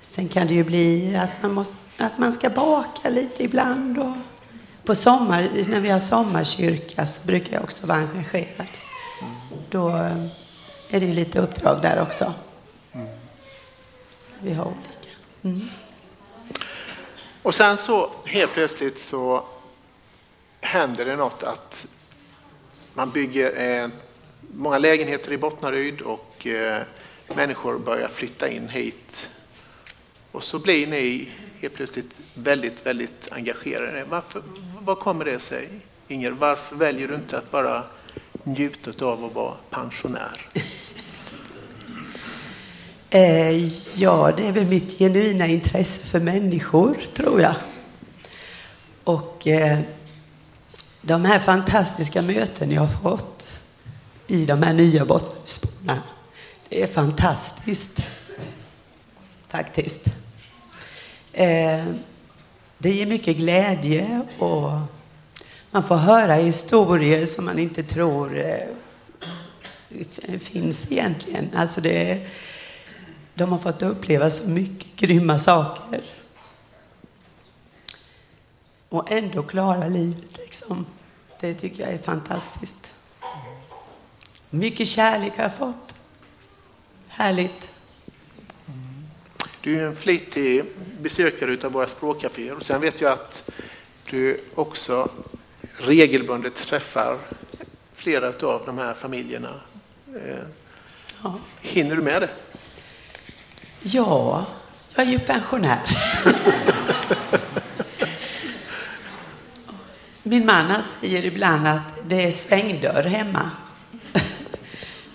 Sen 0.00 0.28
kan 0.28 0.46
det 0.46 0.54
ju 0.54 0.64
bli 0.64 1.16
att 1.16 1.42
man, 1.42 1.52
måste, 1.54 1.74
att 1.98 2.18
man 2.18 2.32
ska 2.32 2.50
baka 2.50 3.08
lite 3.08 3.44
ibland. 3.44 3.98
Och 3.98 4.14
på 4.84 4.94
sommar, 4.94 5.48
när 5.68 5.80
vi 5.80 5.88
har 5.90 6.00
sommarkyrka 6.00 7.06
så 7.06 7.26
brukar 7.26 7.54
jag 7.54 7.62
också 7.62 7.86
vara 7.86 7.98
engagerad. 7.98 8.66
Då 9.70 9.88
eh, 9.88 10.26
är 10.90 11.00
det 11.00 11.06
ju 11.06 11.12
lite 11.12 11.40
uppdrag 11.40 11.82
där 11.82 12.02
också. 12.02 12.34
Vi 14.40 14.52
har 14.52 14.64
olika. 14.64 15.10
Mm. 15.42 15.68
Och 17.42 17.54
sen 17.54 17.76
så 17.76 18.10
helt 18.24 18.52
plötsligt 18.52 18.98
så 18.98 19.44
händer 20.60 21.04
det 21.04 21.16
något 21.16 21.42
att 21.42 21.86
man 22.94 23.10
bygger 23.10 23.82
eh, 23.82 23.88
många 24.54 24.78
lägenheter 24.78 25.32
i 25.32 25.38
Bottnaryd 25.38 26.00
och 26.00 26.46
eh, 26.46 26.82
människor 27.36 27.78
börjar 27.78 28.08
flytta 28.08 28.48
in 28.48 28.68
hit. 28.68 29.30
Och 30.32 30.42
så 30.42 30.58
blir 30.58 30.86
ni 30.86 31.28
helt 31.60 31.74
plötsligt 31.74 32.20
väldigt, 32.34 32.86
väldigt 32.86 33.28
engagerade. 33.32 34.04
Varför, 34.08 34.42
vad 34.80 34.98
kommer 34.98 35.24
det 35.24 35.38
sig, 35.38 35.68
Inger? 36.08 36.30
Varför 36.30 36.76
väljer 36.76 37.08
du 37.08 37.14
inte 37.14 37.38
att 37.38 37.50
bara 37.50 37.84
njuta 38.48 39.06
av 39.06 39.24
att 39.24 39.34
vara 39.34 39.54
pensionär? 39.70 40.48
Eh, 43.10 43.64
ja, 43.94 44.32
det 44.36 44.48
är 44.48 44.52
väl 44.52 44.66
mitt 44.66 44.98
genuina 44.98 45.46
intresse 45.46 46.06
för 46.06 46.20
människor, 46.20 46.96
tror 47.14 47.40
jag. 47.40 47.54
Och 49.04 49.46
eh, 49.46 49.78
de 51.02 51.24
här 51.24 51.38
fantastiska 51.38 52.22
möten 52.22 52.70
jag 52.70 52.80
har 52.80 52.88
fått 52.88 53.58
i 54.26 54.44
de 54.46 54.62
här 54.62 54.72
nya 54.72 55.04
Bottenhusborna, 55.04 56.02
det 56.68 56.82
är 56.82 56.86
fantastiskt. 56.86 58.06
Faktiskt. 59.48 60.06
Eh, 61.32 61.84
det 62.78 62.90
ger 62.90 63.06
mycket 63.06 63.36
glädje 63.36 64.22
och 64.38 64.70
man 65.70 65.82
får 65.82 65.96
höra 65.96 66.34
historier 66.34 67.26
som 67.26 67.44
man 67.44 67.58
inte 67.58 67.82
tror 67.82 68.38
eh, 68.38 68.68
finns 70.38 70.92
egentligen. 70.92 71.50
Alltså 71.54 71.80
det, 71.80 72.26
de 73.34 73.52
har 73.52 73.58
fått 73.58 73.82
uppleva 73.82 74.30
så 74.30 74.50
mycket 74.50 74.96
grymma 74.96 75.38
saker. 75.38 76.02
Och 78.88 79.12
ändå 79.12 79.42
klara 79.42 79.88
livet 79.88 80.38
liksom. 80.38 80.86
Det 81.40 81.54
tycker 81.54 81.82
jag 81.82 81.92
är 81.92 81.98
fantastiskt. 81.98 82.94
Mycket 84.50 84.88
kärlek 84.88 85.36
har 85.36 85.42
jag 85.42 85.54
fått. 85.54 85.94
Härligt. 87.08 87.70
Du 89.60 89.80
är 89.80 89.84
en 89.84 89.96
flitig 89.96 90.64
besökare 91.00 91.58
av 91.64 91.72
våra 91.72 91.86
språkcaféer 91.86 92.56
och 92.56 92.64
sen 92.64 92.80
vet 92.80 93.00
jag 93.00 93.12
att 93.12 93.50
du 94.10 94.40
också 94.54 95.08
regelbundet 95.78 96.54
träffar 96.54 97.18
flera 97.94 98.26
av 98.26 98.62
de 98.66 98.78
här 98.78 98.94
familjerna. 98.94 99.60
Ja. 101.22 101.34
Hinner 101.60 101.96
du 101.96 102.02
med 102.02 102.22
det? 102.22 102.30
Ja, 103.82 104.46
jag 104.94 105.06
är 105.06 105.10
ju 105.10 105.18
pensionär. 105.18 105.82
Min 110.22 110.46
man 110.46 110.82
säger 110.82 111.24
ibland 111.24 111.66
att 111.66 112.08
det 112.08 112.22
är 112.24 112.30
svängdörr 112.30 113.02
hemma. 113.02 113.50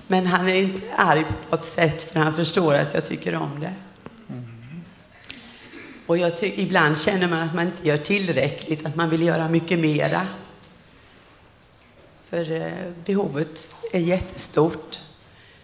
Men 0.07 0.27
han 0.27 0.49
är 0.49 0.55
inte 0.55 0.93
arg 0.95 1.23
på 1.23 1.55
något 1.55 1.65
sätt 1.65 2.11
för 2.11 2.19
han 2.19 2.35
förstår 2.35 2.75
att 2.75 2.93
jag 2.93 3.05
tycker 3.05 3.35
om 3.35 3.59
det. 3.59 3.73
Och 6.05 6.17
ibland 6.41 6.97
känner 6.97 7.27
man 7.27 7.39
att 7.41 7.55
man 7.55 7.65
inte 7.65 7.87
gör 7.87 7.97
tillräckligt, 7.97 8.85
att 8.85 8.95
man 8.95 9.09
vill 9.09 9.21
göra 9.21 9.49
mycket 9.49 9.79
mera. 9.79 10.21
För 12.33 12.51
eh, 12.51 12.91
behovet 13.05 13.75
är 13.91 13.99
jättestort. 13.99 14.99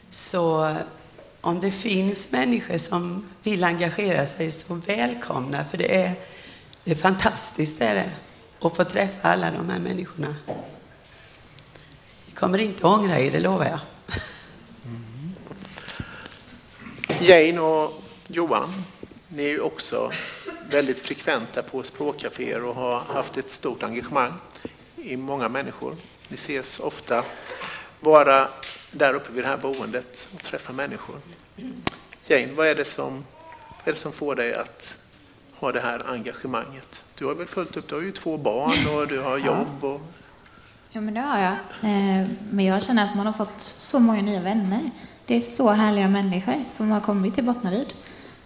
Så 0.10 0.76
om 1.42 1.60
det 1.60 1.72
finns 1.72 2.32
människor 2.32 2.78
som 2.78 3.26
vill 3.44 3.64
engagera 3.64 4.26
sig 4.26 4.52
så 4.52 4.74
välkomna, 4.74 5.66
för 5.66 5.78
det 5.78 6.02
är, 6.04 6.14
det 6.84 6.92
är 6.92 6.96
fantastiskt 6.96 7.82
är 7.82 7.96
det, 7.96 8.10
att 8.62 8.76
få 8.76 8.84
träffa 8.84 9.30
alla 9.30 9.52
de 9.52 9.70
här 9.70 9.80
människorna. 9.80 10.36
Ni 12.26 12.34
kommer 12.34 12.58
inte 12.58 12.88
att 12.88 13.00
ångra 13.00 13.20
er, 13.20 13.32
det 13.32 13.40
lovar 13.40 13.66
jag. 13.66 13.80
Mm. 14.86 15.34
Jane 17.20 17.60
och 17.60 18.04
Johan, 18.28 18.84
ni 19.28 19.44
är 19.44 19.50
ju 19.50 19.62
också 19.62 20.12
väldigt 20.70 21.00
frekventa 21.00 21.64
på 21.64 21.84
språkcaféer 21.84 22.64
och 22.64 22.76
har 22.76 23.00
haft 23.00 23.38
ett 23.38 23.50
stort 23.50 23.84
engagemang 23.84 24.34
i 24.96 25.18
många 25.18 25.50
människor. 25.50 25.96
Ni 26.30 26.36
ses 26.36 26.80
ofta 26.80 27.24
vara 28.00 28.48
där 28.92 29.14
uppe 29.14 29.32
vid 29.32 29.44
det 29.44 29.48
här 29.48 29.58
boendet 29.58 30.28
och 30.34 30.44
träffa 30.44 30.74
människor. 30.74 31.16
Jane, 32.28 32.54
vad 32.54 32.68
är 32.68 32.76
det 32.76 32.86
som, 32.86 33.24
är 33.84 33.92
det 33.92 33.98
som 33.98 34.12
får 34.12 34.36
dig 34.36 34.54
att 34.54 35.08
ha 35.56 35.72
det 35.72 35.80
här 35.80 36.12
engagemanget? 36.12 37.04
Du 37.18 37.26
har 37.26 37.36
väl 37.36 37.48
fullt 37.48 37.78
upp, 37.78 37.88
du 37.90 37.96
har 37.96 38.02
ju 38.02 38.12
två 38.12 38.38
barn 38.38 38.96
och 38.96 39.08
du 39.08 39.20
har 39.20 39.38
jobb. 39.38 39.84
Och... 39.84 40.02
Ja, 40.92 41.02
men 41.02 41.14
det 41.14 41.20
har 41.20 41.40
jag. 41.40 41.54
Eh, 41.92 42.28
men 42.52 42.66
jag 42.66 42.84
känner 42.84 43.04
att 43.06 43.16
man 43.16 43.26
har 43.26 43.34
fått 43.34 43.60
så 43.60 44.00
många 44.00 44.22
nya 44.22 44.42
vänner. 44.42 44.90
Det 45.26 45.36
är 45.36 45.42
så 45.42 45.70
härliga 45.70 46.08
människor 46.08 46.64
som 46.76 46.92
har 46.92 47.02
kommit 47.02 47.36
till 47.36 47.44
Bottnaryd. 47.44 47.94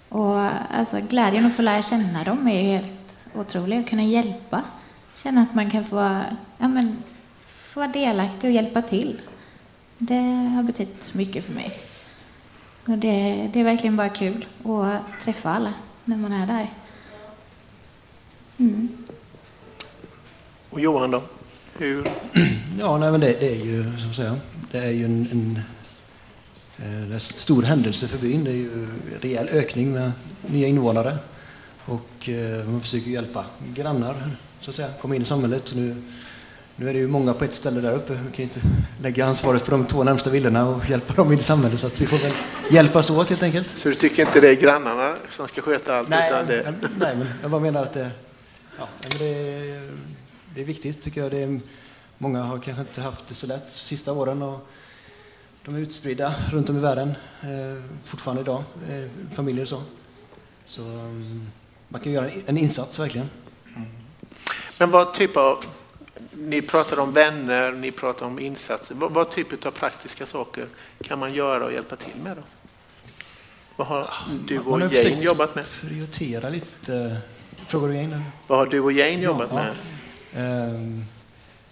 Och 0.09 0.39
alltså, 0.71 0.99
glädjen 0.99 1.45
att 1.45 1.55
få 1.55 1.61
lära 1.61 1.81
känna 1.81 2.23
dem 2.23 2.47
är 2.47 2.63
helt 2.63 3.27
otrolig. 3.33 3.79
Att 3.79 3.89
kunna 3.89 4.03
hjälpa. 4.03 4.63
Känna 5.15 5.41
att 5.41 5.55
man 5.55 5.71
kan 5.71 5.85
få, 5.85 6.21
ja, 6.57 6.67
men, 6.67 7.03
få 7.73 7.79
vara 7.79 7.91
delaktig 7.91 8.49
och 8.49 8.53
hjälpa 8.53 8.81
till. 8.81 9.21
Det 9.97 10.49
har 10.55 10.63
betytt 10.63 11.13
mycket 11.13 11.45
för 11.45 11.53
mig. 11.53 11.79
Och 12.85 12.97
det, 12.97 13.49
det 13.53 13.59
är 13.59 13.63
verkligen 13.63 13.95
bara 13.95 14.09
kul 14.09 14.45
att 14.63 15.21
träffa 15.21 15.49
alla 15.49 15.73
när 16.05 16.17
man 16.17 16.33
är 16.33 16.47
där. 16.47 16.73
Mm. 18.57 18.97
Och 20.69 20.79
Johan 20.79 21.11
då? 21.11 21.23
Hur? 21.77 22.07
Ja, 22.79 22.97
nej, 22.97 23.11
men 23.11 23.19
det, 23.19 23.39
det 23.39 23.51
är 23.51 23.65
ju 23.65 23.97
som 23.97 24.13
säga, 24.13 24.35
det 24.71 24.77
är 24.77 24.91
ju 24.91 25.05
en, 25.05 25.27
en, 25.31 25.59
en 26.77 27.11
eh, 27.11 27.17
stor 27.17 27.63
händelse 27.63 28.07
för 28.07 28.17
byn. 28.17 28.43
Det 28.43 28.51
är 28.51 28.55
ju 28.55 28.73
en 28.73 29.01
rejäl 29.21 29.47
ökning 29.47 29.91
med 29.91 30.11
nya 30.47 30.67
invånare. 30.67 31.17
Och 31.85 32.29
eh, 32.29 32.65
man 32.65 32.81
försöker 32.81 33.11
hjälpa 33.11 33.45
grannar 33.73 34.31
så 34.61 34.69
att 34.69 34.75
säga, 34.75 34.89
komma 35.01 35.15
in 35.15 35.21
i 35.21 35.25
samhället. 35.25 35.73
Nu, 35.75 35.95
nu 36.75 36.89
är 36.89 36.93
det 36.93 36.99
ju 36.99 37.07
många 37.07 37.33
på 37.33 37.43
ett 37.43 37.53
ställe 37.53 37.81
där 37.81 37.95
uppe. 37.95 38.13
Vi 38.13 38.35
kan 38.35 38.43
inte 38.43 38.59
lägga 39.01 39.25
ansvaret 39.25 39.65
på 39.65 39.71
de 39.71 39.85
två 39.85 40.03
närmsta 40.03 40.29
villorna 40.29 40.67
och 40.69 40.89
hjälpa 40.89 41.13
dem 41.13 41.31
in 41.31 41.39
i 41.39 41.43
samhället. 41.43 41.79
Så 41.79 41.87
att 41.87 42.01
vi 42.01 42.05
får 42.05 42.17
väl 42.17 42.33
hjälpas 42.71 43.09
åt 43.09 43.29
helt 43.29 43.43
enkelt. 43.43 43.77
Så 43.77 43.89
du 43.89 43.95
tycker 43.95 44.25
inte 44.25 44.41
det 44.41 44.49
är 44.49 44.55
grannarna 44.55 45.15
som 45.31 45.47
ska 45.47 45.61
sköta 45.61 45.97
allt? 45.97 46.09
Nej, 46.09 46.29
utan 46.29 46.47
det... 46.47 46.73
nej 46.97 47.15
men 47.15 47.27
jag 47.41 47.51
bara 47.51 47.61
menar 47.61 47.83
att 47.83 47.93
det, 47.93 48.11
ja, 48.79 48.87
men 49.01 49.17
det, 49.17 49.25
är, 49.25 49.89
det 50.55 50.61
är 50.61 50.65
viktigt 50.65 51.01
tycker 51.01 51.21
jag. 51.21 51.31
Det 51.31 51.43
är, 51.43 51.59
många 52.17 52.41
har 52.41 52.59
kanske 52.59 52.81
inte 52.81 53.01
haft 53.01 53.27
det 53.27 53.33
så 53.33 53.47
lätt 53.47 53.65
de 53.65 53.71
sista 53.71 54.13
åren. 54.13 54.41
Och 54.41 54.67
de 55.65 55.75
är 55.75 55.79
utspridda 55.79 56.35
runt 56.51 56.69
om 56.69 56.77
i 56.77 56.79
världen 56.79 57.13
eh, 57.41 57.83
fortfarande 58.05 58.41
idag, 58.41 58.63
eh, 58.89 59.35
familjer 59.35 59.61
och 59.61 59.69
så. 59.69 59.81
Så 60.65 60.81
um, 60.81 61.51
man 61.87 62.01
kan 62.01 62.11
göra 62.11 62.29
en, 62.29 62.43
en 62.45 62.57
insats 62.57 62.99
verkligen. 62.99 63.29
Men 64.77 64.91
vad 64.91 65.13
typ 65.13 65.37
av, 65.37 65.65
ni 66.33 66.61
pratar 66.61 66.99
om 66.99 67.13
vänner, 67.13 67.71
ni 67.71 67.91
pratar 67.91 68.25
om 68.25 68.39
insatser. 68.39 68.95
Vad, 68.95 69.11
vad 69.11 69.29
typ 69.31 69.65
av 69.65 69.71
praktiska 69.71 70.25
saker 70.25 70.67
kan 71.01 71.19
man 71.19 71.33
göra 71.33 71.65
och 71.65 71.73
hjälpa 71.73 71.95
till 71.95 72.15
med 72.23 72.37
då? 72.37 72.43
Vad 73.75 73.87
har 73.87 74.09
du 74.47 74.59
och 74.59 74.79
har 74.79 74.89
Jane 74.93 75.23
jobbat 75.23 75.55
med? 75.55 75.65
Prioritera 75.81 76.49
lite. 76.49 77.17
Frågar 77.67 77.87
du 77.87 77.95
Jane? 77.95 78.21
Vad 78.47 78.59
har 78.59 78.65
du 78.65 78.79
och 78.79 78.91
Jane 78.91 79.21
jobbat 79.21 79.49
Ja. 79.51 79.55
med? 79.55 79.75
Ehm, 80.35 81.05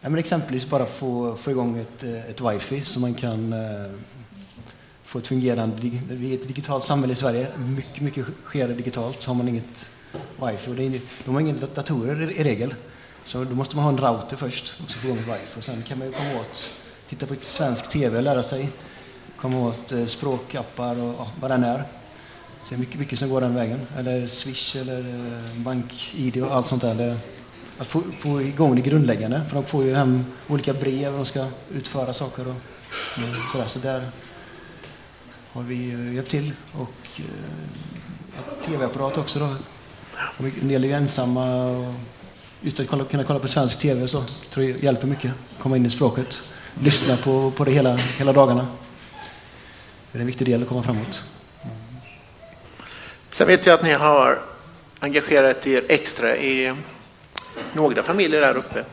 ja, 0.02 0.10
men 0.10 0.20
exempelvis 0.20 0.70
bara 0.70 0.86
få, 0.86 1.36
få 1.36 1.52
igång 1.52 1.78
ett, 1.78 2.04
ett 2.04 2.42
wifi 2.42 2.84
så 2.86 3.00
man 3.00 3.14
kan 3.14 3.54
eh, 3.54 3.92
få 5.04 5.20
ett 5.20 5.28
fungerande... 5.28 5.76
Vi 6.10 6.32
är 6.34 6.38
ett 6.42 6.48
digitalt 6.48 6.86
samhälle 6.86 7.14
i 7.14 7.16
Sverige. 7.16 7.48
Mycket, 7.58 8.02
mycket 8.02 8.26
sker 8.46 8.68
digitalt. 8.68 9.22
Så 9.22 9.30
har 9.30 9.36
man 9.36 9.48
inget 9.48 9.90
wifi. 10.46 10.72
Och 10.72 10.76
det 10.76 10.84
är, 10.84 11.02
de 11.26 11.34
har 11.34 11.42
inga 11.42 11.54
datorer 11.54 12.32
i 12.32 12.44
regel. 12.44 12.76
Så 13.26 13.44
då 13.44 13.56
måste 13.56 13.76
man 13.76 13.84
ha 13.86 13.92
en 13.92 13.98
router 13.98 14.38
först 14.38 14.74
och 14.84 14.92
så 14.92 15.00
få 15.00 15.08
igång 15.08 15.18
ett 15.18 15.28
wifi. 15.28 15.60
Och 15.60 15.64
sen 15.64 15.84
kan 15.88 15.98
man 15.98 16.08
ju 16.08 16.14
komma 16.14 16.40
åt, 16.40 16.70
titta 17.08 17.26
på 17.26 17.36
svensk 17.42 17.90
TV 17.90 18.18
och 18.18 18.24
lära 18.24 18.44
sig. 18.44 18.70
Komma 19.38 19.60
åt 19.60 19.92
eh, 19.92 20.06
språkappar 20.06 21.00
och 21.00 21.16
ja, 21.18 21.28
vad 21.42 21.52
den 21.52 21.64
är. 21.64 21.84
Så 22.64 22.70
det 22.70 22.76
är 22.76 22.80
mycket, 22.80 23.00
mycket 23.00 23.20
som 23.20 23.30
går 23.30 23.42
den 23.42 23.56
vägen. 23.56 23.88
Eller 23.98 24.28
Swish 24.28 24.76
eller 24.76 25.00
eh, 25.00 25.56
BankID 25.56 26.44
och 26.44 26.56
allt 26.56 26.68
sånt 26.68 26.82
där. 26.82 26.96
Det, 26.96 27.18
att 27.78 27.88
få, 27.88 28.02
få 28.02 28.42
igång 28.42 28.76
det 28.76 28.82
grundläggande. 28.82 29.42
För 29.50 29.56
de 29.56 29.66
får 29.66 29.84
ju 29.84 29.96
hem 29.96 30.26
olika 30.48 30.74
brev 30.74 31.12
och 31.12 31.18
de 31.18 31.26
ska 31.26 31.48
utföra 31.72 32.14
saker 32.14 32.48
och 32.48 32.56
och 33.16 33.52
sådär. 33.52 33.68
Så 33.68 33.80
där 33.80 34.10
har 35.52 35.64
vi 35.64 36.14
hjälpt 36.16 36.32
till. 36.32 36.54
Och 36.74 37.08
eh, 37.18 38.66
tv-apparat 38.66 39.18
också 39.18 39.40
då. 39.40 39.56
En 40.62 40.68
del 40.68 40.84
är 40.84 40.88
ju 40.88 40.94
ensamma. 40.94 41.66
Och 41.66 41.94
just 42.62 42.80
att 42.80 42.88
kolla, 42.88 43.04
kunna 43.04 43.24
kolla 43.24 43.40
på 43.40 43.48
svensk 43.48 43.80
tv 43.80 44.04
och 44.04 44.10
så 44.10 44.24
tror 44.50 44.66
jag 44.66 44.84
hjälper 44.84 45.08
mycket. 45.08 45.32
Komma 45.60 45.78
in 45.78 45.86
i 45.86 45.90
språket. 45.90 46.42
Lyssna 46.84 47.18
på, 47.18 47.52
på 47.52 47.64
det 47.64 47.72
hela, 47.72 47.96
hela 47.96 48.34
dagarna. 48.34 48.68
Det 50.12 50.18
är 50.18 50.20
en 50.20 50.28
viktig 50.28 50.48
del 50.48 50.62
att 50.62 50.68
komma 50.70 50.84
framåt. 50.84 51.24
Sen 53.32 53.48
vet 53.48 53.66
jag 53.66 53.74
att 53.74 53.84
ni 53.84 53.92
har 53.92 54.42
engagerat 55.00 55.68
er 55.68 55.84
extra 55.90 56.36
i 56.36 56.74
några 57.74 58.04
familjer 58.04 58.42
där 58.42 58.56
uppe 58.56 58.84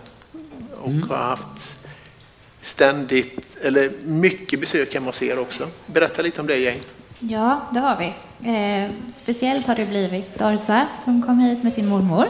och 0.81 0.91
har 0.91 1.17
haft 1.17 1.87
ständigt, 2.61 3.57
eller 3.63 3.93
mycket 4.05 4.61
besök 4.61 4.95
hemma 4.95 5.07
hos 5.07 5.23
er 5.23 5.39
också. 5.39 5.69
Berätta 5.87 6.23
lite 6.23 6.41
om 6.41 6.47
det 6.47 6.57
Jane. 6.57 6.79
Ja, 7.21 7.69
det 7.75 7.81
har 7.81 7.97
vi. 7.97 8.15
Eh, 8.51 8.91
speciellt 9.13 9.67
har 9.67 9.75
det 9.75 9.87
blivit 9.87 10.39
Dorsa 10.39 10.87
som 11.05 11.23
kom 11.23 11.39
hit 11.39 11.63
med 11.63 11.73
sin 11.73 11.89
mormor. 11.89 12.29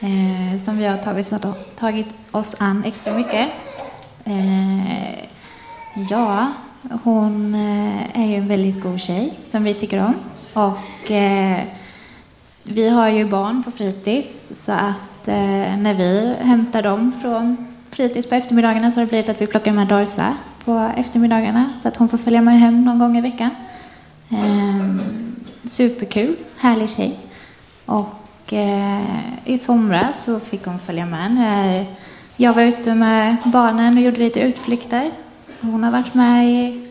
Eh, 0.00 0.58
som 0.58 0.78
vi 0.78 0.86
har 0.86 0.96
tagit, 0.96 1.34
tagit 1.76 2.14
oss 2.30 2.56
an 2.60 2.84
extra 2.84 3.14
mycket. 3.14 3.48
Eh, 4.24 5.24
ja, 6.10 6.52
hon 7.04 7.54
eh, 7.54 8.20
är 8.20 8.26
ju 8.26 8.34
en 8.34 8.48
väldigt 8.48 8.82
god 8.82 9.00
tjej 9.00 9.38
som 9.46 9.64
vi 9.64 9.74
tycker 9.74 10.04
om. 10.04 10.14
Och 10.52 11.10
eh, 11.10 11.60
vi 12.62 12.88
har 12.88 13.08
ju 13.08 13.24
barn 13.24 13.62
på 13.62 13.70
fritids 13.70 14.52
så 14.64 14.72
att 14.72 15.28
eh, 15.28 15.76
när 15.76 15.94
vi 15.94 16.34
hämtar 16.40 16.82
dem 16.82 17.12
från 17.22 17.66
fritids 17.90 18.28
på 18.28 18.34
eftermiddagarna 18.34 18.90
så 18.90 19.00
har 19.00 19.04
det 19.04 19.10
blivit 19.10 19.28
att 19.28 19.40
vi 19.40 19.46
plockar 19.46 19.72
med 19.72 19.88
Dorsa 19.88 20.36
på 20.64 20.90
eftermiddagarna 20.96 21.72
så 21.82 21.88
att 21.88 21.96
hon 21.96 22.08
får 22.08 22.18
följa 22.18 22.42
med 22.42 22.60
hem 22.60 22.84
någon 22.84 22.98
gång 22.98 23.18
i 23.18 23.20
veckan. 23.20 23.50
Ehm, 24.30 25.02
superkul, 25.64 26.36
härlig 26.58 26.88
tjej. 26.88 27.18
Och 27.86 28.19
eh, 28.52 29.38
i 29.44 29.58
somras 29.58 30.24
så 30.24 30.40
fick 30.40 30.64
hon 30.64 30.78
följa 30.78 31.06
med 31.06 31.34
när 31.34 31.86
jag 32.36 32.54
var 32.54 32.62
ute 32.62 32.94
med 32.94 33.36
barnen 33.44 33.96
och 33.96 34.02
gjorde 34.02 34.18
lite 34.18 34.40
utflykter. 34.40 35.10
Så 35.60 35.66
hon 35.66 35.84
har 35.84 35.90
varit 35.90 36.14
med 36.14 36.48
i, 36.48 36.88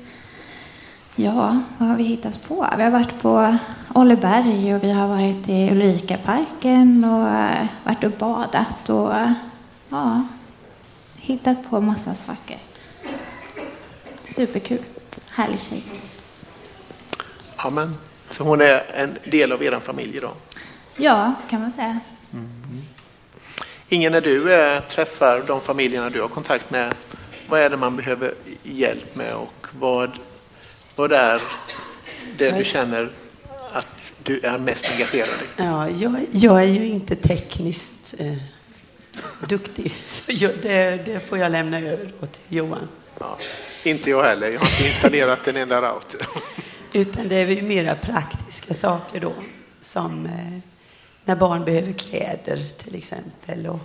ja, 1.16 1.62
vad 1.78 1.90
har 1.90 1.96
vi 1.96 2.04
hittat 2.04 2.48
på? 2.48 2.68
Vi 2.78 2.84
har 2.84 2.92
varit 2.92 3.22
på 3.22 3.58
Olleberg 3.94 4.76
och 4.76 4.84
vi 4.84 4.92
har 4.92 5.08
varit 5.08 5.50
i 5.50 5.72
Ulrikaparken 5.72 7.04
och 7.04 7.30
eh, 7.30 7.68
varit 7.84 8.04
och 8.04 8.12
badat 8.12 8.90
och 8.90 9.14
ja, 9.90 10.28
hittat 11.18 11.70
på 11.70 11.82
massa 11.82 12.16
saker. 12.16 12.58
Superkul, 14.24 14.82
härlig 15.32 15.60
tjej. 15.60 15.84
Amen. 17.56 17.96
Så 18.32 18.44
hon 18.44 18.62
är 18.62 18.82
en 18.96 19.18
del 19.32 19.52
av 19.52 19.64
er 19.64 19.80
familj 19.80 20.18
idag. 20.18 20.34
Ja, 21.00 21.34
kan 21.50 21.62
man 21.62 21.72
säga. 21.72 22.00
Ingen 23.90 24.12
när 24.12 24.22
du 24.22 24.54
eh, 24.54 24.82
träffar 24.84 25.44
de 25.48 25.62
familjerna 25.62 26.10
du 26.10 26.22
har 26.22 26.28
kontakt 26.28 26.70
med, 26.72 26.94
vad 27.48 27.60
är 27.60 27.70
det 27.70 27.78
man 27.78 27.96
behöver 27.96 28.34
hjälp 28.64 29.16
med 29.16 29.34
och 29.34 29.68
vad, 29.80 30.20
vad 30.96 31.12
är 31.12 31.42
det 32.38 32.52
du 32.52 32.64
känner 32.64 33.12
att 33.74 34.22
du 34.24 34.40
är 34.40 34.58
mest 34.58 34.92
engagerad 34.92 35.30
i? 35.30 35.46
Ja, 35.58 35.90
jag, 35.90 36.16
jag 36.32 36.64
är 36.64 36.68
ju 36.68 36.86
inte 36.86 37.16
tekniskt 37.16 38.16
eh, 38.20 38.34
duktig, 39.48 39.94
så 40.08 40.32
jag, 40.36 40.52
det, 40.62 41.06
det 41.06 41.20
får 41.30 41.38
jag 41.38 41.52
lämna 41.52 41.80
över 41.80 42.06
till 42.06 42.58
Johan. 42.58 42.88
Ja, 43.20 43.38
inte 43.84 44.10
jag 44.10 44.24
heller, 44.24 44.48
jag 44.48 44.60
har 44.60 44.68
inte 44.68 44.84
installerat 44.84 45.48
en 45.48 45.56
enda 45.56 45.82
router. 45.82 46.28
Utan 46.94 47.28
det 47.28 47.36
är 47.36 47.48
ju 47.48 47.62
mera 47.62 47.96
praktiska 47.96 48.74
saker 48.74 49.20
då, 49.20 49.34
som 49.82 50.26
eh, 50.26 50.69
när 51.30 51.36
barn 51.36 51.66
behöver 51.66 51.94
kläder 51.94 52.66
till 52.78 52.96
exempel. 52.96 53.68
Och 53.68 53.80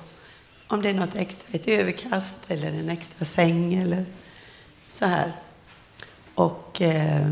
om 0.66 0.82
det 0.82 0.88
är 0.88 0.94
något 0.94 1.14
extra, 1.14 1.48
ett 1.52 1.68
överkast 1.68 2.36
eller 2.48 2.68
en 2.68 2.90
extra 2.90 3.24
säng 3.24 3.74
eller 3.74 4.04
så 4.88 5.06
här. 5.06 5.32
Och 6.34 6.82
eh, 6.82 7.30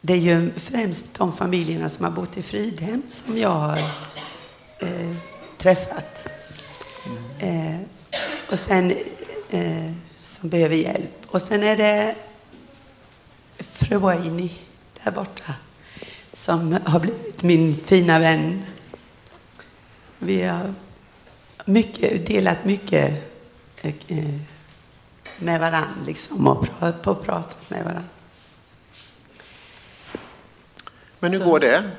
det 0.00 0.12
är 0.12 0.18
ju 0.18 0.52
främst 0.56 1.14
de 1.14 1.36
familjerna 1.36 1.88
som 1.88 2.04
har 2.04 2.12
bott 2.12 2.36
i 2.36 2.42
Fridhem 2.42 3.02
som 3.06 3.38
jag 3.38 3.50
har 3.50 3.78
eh, 4.78 5.16
träffat. 5.58 6.28
Eh, 7.38 7.80
och 8.50 8.58
sen 8.58 8.94
eh, 9.50 9.92
som 10.16 10.48
behöver 10.48 10.76
hjälp. 10.76 11.26
Och 11.26 11.42
sen 11.42 11.62
är 11.62 11.76
det 11.76 12.14
fru 13.58 14.06
Aini 14.06 14.52
där 15.04 15.12
borta 15.12 15.54
som 16.32 16.78
har 16.84 17.00
blivit 17.00 17.42
min 17.42 17.76
fina 17.76 18.18
vän. 18.18 18.62
Vi 20.24 20.42
har 20.42 20.74
mycket, 21.64 22.26
delat 22.26 22.64
mycket 22.64 23.12
eh, 23.82 24.24
med 25.38 25.60
varandra 25.60 25.88
liksom, 26.06 26.46
och 26.46 26.66
pratat 27.02 27.70
med 27.70 27.84
varandra. 27.84 28.04
Men 31.18 31.32
hur 31.32 31.44
går 31.44 31.60
det? 31.60 31.90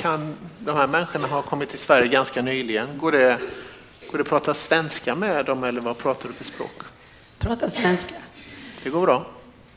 Kan 0.00 0.36
de 0.58 0.76
här 0.76 0.86
människorna 0.86 1.26
ha 1.26 1.42
kommit 1.42 1.68
till 1.68 1.78
Sverige 1.78 2.08
ganska 2.08 2.42
nyligen? 2.42 2.98
Går 2.98 3.12
det, 3.12 3.38
går 4.10 4.18
det 4.18 4.22
att 4.22 4.28
prata 4.28 4.54
svenska 4.54 5.14
med 5.14 5.44
dem 5.44 5.64
eller 5.64 5.80
vad 5.80 5.98
pratar 5.98 6.28
du 6.28 6.34
för 6.34 6.44
språk? 6.44 6.82
Prata 7.38 7.70
svenska. 7.70 8.14
Det 8.82 8.90
går 8.90 9.02
bra. 9.02 9.26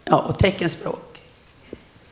Ja, 0.06 0.18
och 0.18 0.40
teckenspråk. 0.40 1.22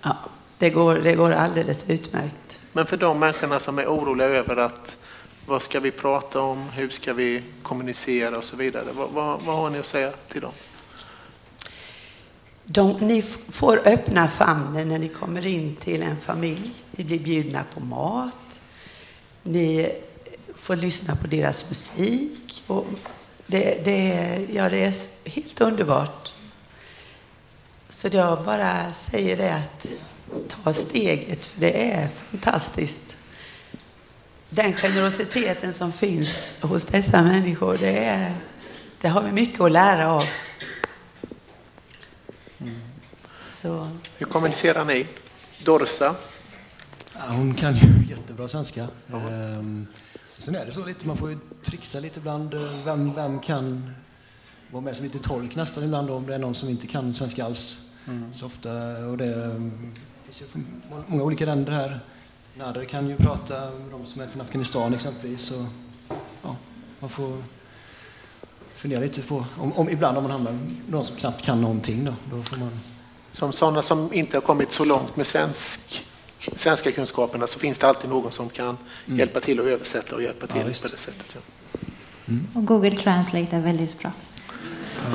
Ja, 0.01 0.17
det 0.57 0.69
går, 0.69 0.95
det 0.95 1.15
går 1.15 1.31
alldeles 1.31 1.89
utmärkt. 1.89 2.57
Men 2.73 2.85
för 2.85 2.97
de 2.97 3.19
människorna 3.19 3.59
som 3.59 3.79
är 3.79 3.85
oroliga 3.85 4.27
över 4.27 4.57
att 4.57 4.97
vad 5.45 5.61
ska 5.61 5.79
vi 5.79 5.91
prata 5.91 6.41
om, 6.41 6.69
hur 6.69 6.89
ska 6.89 7.13
vi 7.13 7.43
kommunicera 7.63 8.37
och 8.37 8.43
så 8.43 8.55
vidare. 8.55 8.91
Vad, 8.93 9.09
vad, 9.09 9.41
vad 9.41 9.55
har 9.57 9.69
ni 9.69 9.79
att 9.79 9.85
säga 9.85 10.11
till 10.31 10.41
dem? 10.41 10.51
De, 12.65 12.91
ni 12.91 13.21
får 13.49 13.87
öppna 13.87 14.27
famnen 14.27 14.89
när 14.89 14.99
ni 14.99 15.07
kommer 15.09 15.45
in 15.47 15.75
till 15.75 16.03
en 16.03 16.17
familj. 16.17 16.71
Ni 16.91 17.03
blir 17.03 17.19
bjudna 17.19 17.63
på 17.73 17.79
mat. 17.79 18.59
Ni 19.43 19.89
får 20.55 20.75
lyssna 20.75 21.15
på 21.15 21.27
deras 21.27 21.69
musik. 21.69 22.63
Och 22.67 22.85
det, 23.47 23.85
det, 23.85 24.11
är- 24.11 24.47
ja, 24.55 24.69
det 24.69 24.83
är 24.83 25.29
helt 25.29 25.61
underbart. 25.61 26.33
Så 27.89 28.07
jag 28.11 28.43
bara 28.45 28.93
säger 28.93 29.37
det 29.37 29.53
att 29.53 29.87
ta 30.63 30.73
steget, 30.73 31.45
för 31.45 31.61
det 31.61 31.91
är 31.91 32.07
fantastiskt. 32.31 33.10
Den 34.53 34.73
generositeten 34.73 35.73
som 35.73 35.91
finns 35.91 36.53
hos 36.61 36.85
dessa 36.85 37.21
människor, 37.21 37.77
det, 37.77 37.97
är, 38.05 38.33
det 39.01 39.07
har 39.07 39.21
vi 39.23 39.31
mycket 39.31 39.61
att 39.61 39.71
lära 39.71 40.07
av. 40.11 40.25
Så, 43.41 43.89
Hur 44.17 44.25
kommunicerar 44.25 44.85
ni? 44.85 45.07
Dorsa? 45.65 46.15
Ja, 47.15 47.21
hon 47.27 47.55
kan 47.55 47.75
ju 47.75 47.87
jättebra 48.09 48.47
svenska. 48.47 48.87
Ehm, 49.13 49.87
sen 50.37 50.55
är 50.55 50.65
det 50.65 50.71
så 50.71 50.85
lite, 50.85 51.07
man 51.07 51.17
får 51.17 51.29
ju 51.29 51.37
trixa 51.63 51.99
lite 51.99 52.19
ibland. 52.19 52.53
eh, 52.53 52.61
Vem, 52.85 53.13
vem 53.13 53.39
kan 53.39 53.93
vara 54.71 54.83
med 54.83 54.95
som 54.95 55.05
lite 55.05 55.19
tolk 55.19 55.55
nästan 55.55 55.83
ibland 55.83 56.09
om 56.09 56.25
det 56.27 56.35
är 56.35 56.39
någon 56.39 56.55
som 56.55 56.69
inte 56.69 56.87
kan 56.87 57.13
svenska 57.13 57.45
alls. 57.45 57.87
Så 58.33 58.45
ofta, 58.45 58.69
och 59.09 59.17
det 59.17 59.33
mm, 59.33 59.91
finns 60.25 60.41
ju 60.41 60.61
många 61.07 61.23
olika 61.23 61.45
länder 61.45 61.71
här. 61.71 61.99
Nader 62.55 62.85
kan 62.85 63.09
ju 63.09 63.15
prata 63.15 63.53
med 63.53 63.91
de 63.91 64.05
som 64.05 64.21
är 64.21 64.27
från 64.27 64.41
Afghanistan 64.41 64.93
exempelvis. 64.93 65.41
Så, 65.41 65.65
ja, 66.43 66.55
man 66.99 67.09
får 67.09 67.37
fundera 68.75 68.99
lite 68.99 69.21
på, 69.21 69.45
om, 69.57 69.73
om, 69.73 69.89
ibland 69.89 70.17
om 70.17 70.23
man 70.23 70.31
hamnar 70.31 70.51
med 70.51 70.75
någon 70.89 71.05
som 71.05 71.15
knappt 71.15 71.45
kan 71.45 71.61
någonting 71.61 72.05
då, 72.05 72.13
då 72.31 72.43
får 72.43 72.57
man 72.57 72.79
Som 73.31 73.51
sådana 73.53 73.81
som 73.81 74.13
inte 74.13 74.37
har 74.37 74.41
kommit 74.41 74.71
så 74.71 74.85
långt 74.85 75.15
med 75.15 75.27
svensk, 75.27 76.05
svenska 76.55 76.91
kunskaperna 76.91 77.47
så 77.47 77.59
finns 77.59 77.77
det 77.77 77.87
alltid 77.87 78.09
någon 78.09 78.31
som 78.31 78.49
kan 78.49 78.77
hjälpa 79.05 79.39
till 79.39 79.59
att 79.59 79.65
översätta 79.65 80.15
och 80.15 80.23
hjälpa 80.23 80.47
till 80.47 80.57
Ja, 80.57 80.73
på 80.81 80.87
det 80.87 80.97
sättet. 80.97 81.35
Ja. 81.35 81.41
Och 82.53 82.65
Google 82.65 82.91
Translate 82.91 83.55
är 83.55 83.61
väldigt 83.61 83.99
bra. 83.99 84.11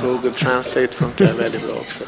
Google 0.01 0.31
Translate 0.31 0.93
funkar 0.93 1.33
väldigt 1.33 1.63
bra 1.63 1.75
också. 1.75 2.03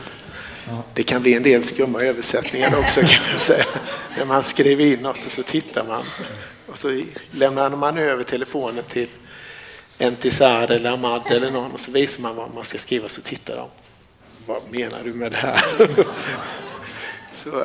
Det 0.93 1.03
kan 1.03 1.21
bli 1.21 1.33
en 1.33 1.43
del 1.43 1.63
skumma 1.63 2.01
översättningar 2.01 2.79
också 2.79 3.01
kan 3.01 3.31
jag 3.33 3.41
säga. 3.41 3.65
När 4.17 4.25
man 4.25 4.43
skriver 4.43 4.85
in 4.85 4.99
något 4.99 5.25
och 5.25 5.31
så 5.31 5.43
tittar 5.43 5.85
man 5.85 6.03
och 6.67 6.79
så 6.79 7.01
lämnar 7.31 7.69
man 7.69 7.97
över 7.97 8.23
telefonen 8.23 8.83
till 8.83 9.07
Entisar 9.97 10.71
eller 10.71 10.91
Ahmad 10.91 11.31
eller 11.31 11.51
någon 11.51 11.71
och 11.71 11.79
så 11.79 11.91
visar 11.91 12.21
man 12.21 12.35
vad 12.35 12.53
man 12.53 12.65
ska 12.65 12.77
skriva 12.77 13.09
så 13.09 13.21
tittar 13.21 13.55
de. 13.55 13.69
Vad 14.45 14.61
menar 14.71 14.99
du 15.03 15.13
med 15.13 15.31
det 15.31 15.37
här? 15.37 15.61
Så 17.31 17.63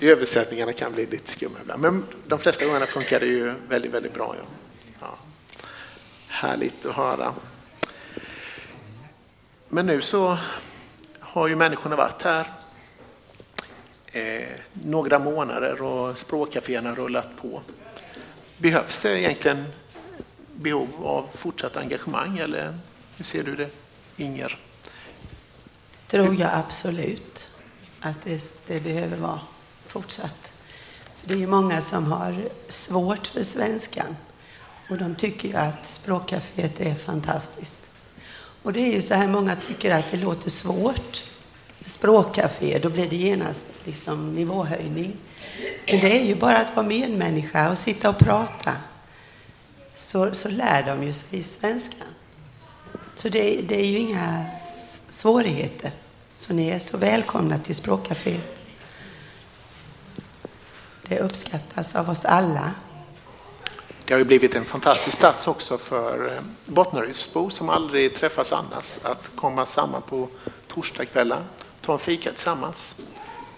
översättningarna 0.00 0.72
kan 0.72 0.92
bli 0.92 1.06
lite 1.06 1.32
skumma 1.32 1.58
ibland. 1.62 1.82
Men 1.82 2.04
de 2.26 2.38
flesta 2.38 2.64
gångerna 2.64 2.86
funkar 2.86 3.20
det 3.20 3.26
ju 3.26 3.54
väldigt, 3.68 3.92
väldigt 3.92 4.14
bra. 4.14 4.34
Ja. 4.38 4.46
Ja. 5.00 5.18
Härligt 6.28 6.86
att 6.86 6.94
höra. 6.94 7.34
Men 9.68 9.86
nu 9.86 10.00
så 10.00 10.38
har 11.32 11.48
ju 11.48 11.56
människorna 11.56 11.96
varit 11.96 12.22
här 12.22 12.50
eh, 14.12 14.48
några 14.72 15.18
månader 15.18 15.82
och 15.82 16.18
språkcaféerna 16.18 16.88
har 16.88 16.96
rullat 16.96 17.28
på. 17.40 17.62
Behövs 18.58 18.98
det 18.98 19.20
egentligen 19.20 19.64
behov 20.56 21.06
av 21.06 21.26
fortsatt 21.34 21.76
engagemang 21.76 22.38
eller 22.38 22.78
hur 23.16 23.24
ser 23.24 23.42
du 23.42 23.56
det, 23.56 23.70
Inger? 24.16 24.58
tror 26.08 26.40
jag 26.40 26.50
absolut 26.54 27.48
att 28.00 28.22
det, 28.24 28.66
det 28.66 28.80
behöver 28.80 29.16
vara 29.16 29.40
fortsatt. 29.86 30.52
För 31.14 31.28
det 31.28 31.34
är 31.34 31.38
ju 31.38 31.46
många 31.46 31.80
som 31.80 32.12
har 32.12 32.48
svårt 32.68 33.26
för 33.26 33.42
svenskan 33.42 34.16
och 34.90 34.98
de 34.98 35.14
tycker 35.14 35.48
ju 35.48 35.56
att 35.56 35.86
språkcaféet 35.86 36.80
är 36.80 36.94
fantastiskt. 36.94 37.87
Och 38.62 38.72
det 38.72 38.80
är 38.80 38.92
ju 38.92 39.02
så 39.02 39.14
här, 39.14 39.28
många 39.28 39.56
tycker 39.56 39.94
att 39.94 40.10
det 40.10 40.16
låter 40.16 40.50
svårt. 40.50 41.24
Språkcafé, 41.86 42.78
då 42.78 42.90
blir 42.90 43.10
det 43.10 43.16
genast 43.16 43.64
liksom 43.84 44.34
nivåhöjning. 44.34 45.16
Men 45.86 46.00
det 46.00 46.20
är 46.20 46.24
ju 46.24 46.34
bara 46.34 46.58
att 46.58 46.76
vara 46.76 46.86
medmänniska 46.86 47.70
och 47.70 47.78
sitta 47.78 48.08
och 48.10 48.18
prata. 48.18 48.72
Så, 49.94 50.34
så 50.34 50.48
lär 50.48 50.82
de 50.82 51.04
ju 51.04 51.12
sig 51.12 51.42
svenska. 51.42 52.04
Så 53.16 53.28
det, 53.28 53.60
det 53.68 53.80
är 53.80 53.86
ju 53.86 53.98
inga 53.98 54.46
svårigheter. 55.10 55.90
Så 56.34 56.52
ni 56.52 56.68
är 56.68 56.78
så 56.78 56.96
välkomna 56.96 57.58
till 57.58 57.74
Språkcaféet. 57.74 58.60
Det 61.02 61.18
uppskattas 61.18 61.96
av 61.96 62.10
oss 62.10 62.24
alla. 62.24 62.72
Det 64.08 64.14
har 64.14 64.18
ju 64.18 64.24
blivit 64.24 64.54
en 64.54 64.64
fantastisk 64.64 65.18
plats 65.18 65.48
också 65.48 65.78
för 65.78 66.34
eh, 66.36 66.42
Bottnarydsbor 66.66 67.50
som 67.50 67.68
aldrig 67.68 68.14
träffas 68.14 68.52
annars 68.52 68.98
att 69.04 69.30
komma 69.34 69.66
samman 69.66 70.02
på 70.02 70.28
torsdagskvällar, 70.68 71.42
ta 71.80 71.92
en 71.92 71.98
fika 71.98 72.30
tillsammans. 72.30 72.96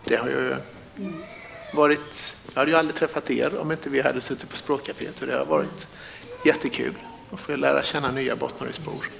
Det 0.04 0.16
har 0.16 0.28
ju 0.28 0.56
varit, 1.74 2.36
jag 2.54 2.60
hade 2.60 2.70
ju 2.70 2.76
aldrig 2.76 2.96
träffat 2.96 3.30
er 3.30 3.58
om 3.58 3.72
inte 3.72 3.90
vi 3.90 4.00
hade 4.00 4.20
suttit 4.20 4.50
på 4.50 4.56
språkcaféet 4.56 5.20
och 5.20 5.26
det 5.26 5.38
har 5.38 5.44
varit 5.44 5.96
jättekul 6.44 6.94
att 7.32 7.40
få 7.40 7.56
lära 7.56 7.82
känna 7.82 8.10
nya 8.10 8.36
Bottnarydsbor. 8.36 9.10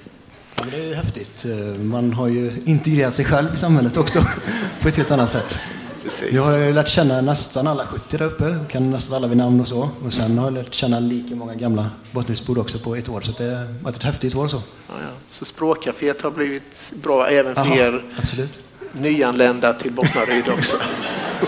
Ja, 0.55 0.65
det 0.71 0.91
är 0.91 0.95
häftigt. 0.95 1.45
Eh, 1.45 1.81
man 1.81 2.13
har 2.13 2.27
ju 2.27 2.63
integrerat 2.65 3.15
sig 3.15 3.25
själv 3.25 3.53
i 3.53 3.57
samhället 3.57 3.97
också 3.97 4.19
på 4.81 4.87
ett 4.87 4.97
helt 4.97 5.11
annat 5.11 5.29
sätt. 5.29 5.59
Precis. 6.03 6.31
Jag 6.33 6.43
har 6.43 6.57
ju 6.57 6.73
lärt 6.73 6.87
känna 6.87 7.21
nästan 7.21 7.67
alla 7.67 7.85
70 7.87 8.17
där 8.17 8.25
uppe, 8.25 8.59
kan 8.69 8.91
nästan 8.91 9.15
alla 9.17 9.27
vid 9.27 9.37
namn 9.37 9.61
och 9.61 9.67
så. 9.67 9.89
Och 10.05 10.13
sen 10.13 10.37
har 10.37 10.45
jag 10.45 10.53
lärt 10.53 10.73
känna 10.73 10.99
lika 10.99 11.35
många 11.35 11.55
gamla 11.55 11.89
bottnisbor 12.11 12.59
också 12.59 12.79
på 12.79 12.95
ett 12.95 13.09
år, 13.09 13.21
så 13.21 13.31
det 13.31 13.55
har 13.55 13.83
varit 13.83 13.95
ett 13.95 14.03
häftigt 14.03 14.35
år 14.35 14.47
så. 14.47 14.57
Ja, 14.87 14.93
ja. 15.01 15.07
Så 15.27 15.45
språkcaféet 15.45 16.21
har 16.21 16.31
blivit 16.31 16.93
bra 17.03 17.27
även 17.27 17.55
för 17.55 17.65
Jaha, 17.65 17.75
er 17.75 18.03
Absolut. 18.17 18.59
nyanlända 18.91 19.73
till 19.73 19.91
Bottnaryd 19.91 20.49
också. 20.49 20.77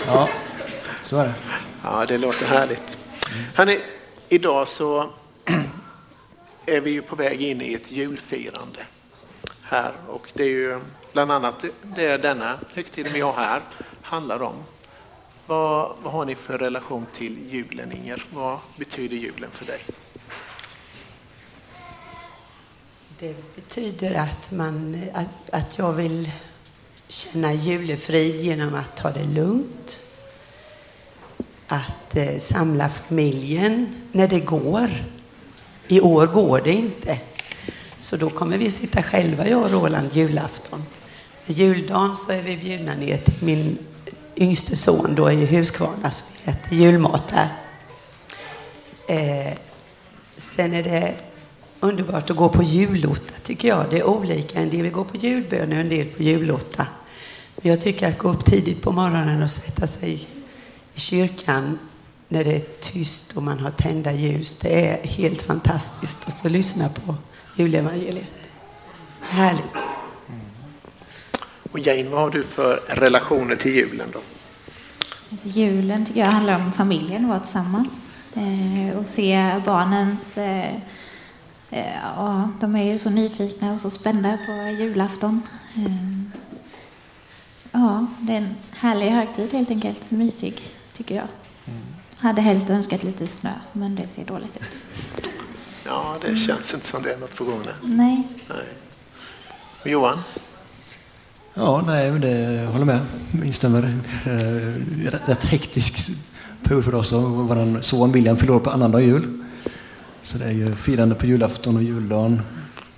Ja, 0.06 0.28
så 1.04 1.16
är 1.16 1.24
det. 1.24 1.34
Ja, 1.82 2.04
det 2.08 2.18
låter 2.18 2.46
härligt. 2.46 2.98
Hörrni, 3.54 3.78
idag 4.28 4.68
så 4.68 5.10
är 6.66 6.80
vi 6.80 6.90
ju 6.90 7.02
på 7.02 7.16
väg 7.16 7.42
in 7.42 7.62
i 7.62 7.74
ett 7.74 7.92
julfirande 7.92 8.80
här 9.62 9.92
och 10.08 10.28
det 10.34 10.42
är 10.42 10.48
ju 10.48 10.80
bland 11.12 11.32
annat 11.32 11.64
det 11.82 12.16
denna 12.16 12.58
högtiden 12.74 13.12
vi 13.12 13.20
har 13.20 13.32
här 13.32 13.60
handlar 14.14 14.42
om. 14.42 14.54
Vad, 15.46 15.96
vad 16.02 16.12
har 16.12 16.24
ni 16.24 16.34
för 16.34 16.58
relation 16.58 17.06
till 17.12 17.38
julen, 17.50 17.92
Inger? 17.92 18.24
Vad 18.32 18.58
betyder 18.78 19.16
julen 19.16 19.50
för 19.50 19.64
dig? 19.64 19.80
Det 23.18 23.54
betyder 23.54 24.14
att, 24.14 24.50
man, 24.50 25.02
att, 25.14 25.50
att 25.50 25.78
jag 25.78 25.92
vill 25.92 26.30
känna 27.08 27.52
julefrid 27.52 28.40
genom 28.40 28.74
att 28.74 28.96
ta 28.96 29.10
det 29.10 29.24
lugnt. 29.24 29.98
Att 31.66 32.16
eh, 32.16 32.38
samla 32.38 32.88
familjen 32.88 34.02
när 34.12 34.28
det 34.28 34.40
går. 34.40 34.90
I 35.88 36.00
år 36.00 36.26
går 36.26 36.60
det 36.64 36.72
inte. 36.72 37.20
Så 37.98 38.16
då 38.16 38.30
kommer 38.30 38.58
vi 38.58 38.70
sitta 38.70 39.02
själva, 39.02 39.48
jag 39.48 39.62
och 39.62 39.70
Roland, 39.70 40.08
julafton. 40.12 40.82
Juldagen 41.46 42.16
så 42.16 42.32
är 42.32 42.42
vi 42.42 42.56
bjudna 42.56 42.94
ner 42.94 43.16
till 43.16 43.44
min 43.44 43.78
yngste 44.36 44.76
son 44.76 45.14
då 45.14 45.30
i 45.30 45.46
Huskvarna 45.46 46.10
som 46.10 46.36
vi 46.44 46.50
äter 46.50 46.78
julmat 46.78 47.28
där. 47.28 47.48
Eh, 49.08 49.54
sen 50.36 50.74
är 50.74 50.82
det 50.82 51.14
underbart 51.80 52.30
att 52.30 52.36
gå 52.36 52.48
på 52.48 52.62
julotta 52.62 53.32
tycker 53.42 53.68
jag. 53.68 53.86
Det 53.90 53.98
är 53.98 54.04
olika. 54.04 54.60
En 54.60 54.70
del 54.70 54.82
vill 54.82 54.92
gå 54.92 55.04
på 55.04 55.16
julbön 55.16 55.72
och 55.72 55.78
en 55.78 55.88
del 55.88 56.06
på 56.06 56.22
julotta. 56.22 56.86
Men 57.56 57.70
jag 57.70 57.80
tycker 57.80 58.08
att 58.08 58.18
gå 58.18 58.28
upp 58.28 58.44
tidigt 58.44 58.82
på 58.82 58.92
morgonen 58.92 59.42
och 59.42 59.50
sätta 59.50 59.86
sig 59.86 60.26
i 60.94 61.00
kyrkan 61.00 61.78
när 62.28 62.44
det 62.44 62.54
är 62.54 62.62
tyst 62.80 63.36
och 63.36 63.42
man 63.42 63.58
har 63.58 63.70
tända 63.70 64.12
ljus. 64.12 64.58
Det 64.60 64.88
är 64.88 65.08
helt 65.08 65.42
fantastiskt. 65.42 66.28
att 66.44 66.50
lyssna 66.50 66.88
på 66.88 67.14
julevangeliet. 67.56 68.28
Härligt. 69.20 69.93
Och 71.74 71.80
Jane, 71.80 72.08
vad 72.08 72.20
har 72.20 72.30
du 72.30 72.44
för 72.44 72.76
relationer 72.76 73.56
till 73.56 73.76
julen 73.76 74.08
då? 74.12 74.20
Alltså, 75.30 75.48
julen 75.48 76.06
tycker 76.06 76.20
jag 76.20 76.26
handlar 76.26 76.56
om 76.56 76.72
familjen, 76.72 77.28
vara 77.28 77.40
tillsammans 77.40 77.92
eh, 78.34 78.98
och 78.98 79.06
se 79.06 79.60
barnens... 79.64 80.38
Eh, 80.38 80.74
eh, 81.70 81.94
ja, 82.16 82.50
de 82.60 82.76
är 82.76 82.92
ju 82.92 82.98
så 82.98 83.10
nyfikna 83.10 83.72
och 83.72 83.80
så 83.80 83.90
spända 83.90 84.38
på 84.46 84.52
julafton. 84.52 85.42
Eh, 85.76 86.40
ja, 87.72 88.06
det 88.18 88.32
är 88.32 88.36
en 88.36 88.56
härlig 88.70 89.10
högtid 89.10 89.52
helt 89.52 89.70
enkelt. 89.70 90.10
Mysig, 90.10 90.60
tycker 90.92 91.14
jag. 91.14 91.26
Mm. 91.64 91.80
Hade 92.16 92.42
helst 92.42 92.70
önskat 92.70 93.02
lite 93.02 93.26
snö, 93.26 93.52
men 93.72 93.94
det 93.94 94.06
ser 94.06 94.24
dåligt 94.24 94.56
ut. 94.56 94.80
Ja, 95.84 96.16
det 96.20 96.36
känns 96.36 96.74
inte 96.74 96.86
som 96.86 97.02
det 97.02 97.12
är 97.12 97.18
något 97.18 97.34
på 97.36 97.44
gång. 97.44 97.62
Nej. 97.82 98.28
nej. 98.48 98.68
Och 99.82 99.86
Johan? 99.86 100.18
Ja, 101.56 101.82
nej, 101.86 102.10
det, 102.10 102.52
jag 102.52 102.66
håller 102.66 102.84
med. 102.84 103.00
Instämmer. 103.44 103.82
Eh, 104.26 105.10
rätt, 105.10 105.28
rätt 105.28 105.44
hektisk 105.44 106.10
period 106.62 106.84
för 106.84 106.94
oss. 106.94 107.12
Vår 107.12 107.80
son 107.80 108.12
William 108.12 108.36
fyller 108.36 108.58
på 108.58 108.70
annandag 108.70 109.00
jul. 109.00 109.44
Så 110.22 110.38
det 110.38 110.44
är 110.44 110.50
ju 110.50 110.74
firande 110.74 111.14
på 111.14 111.26
julafton 111.26 111.76
och 111.76 111.82
juldagen 111.82 112.42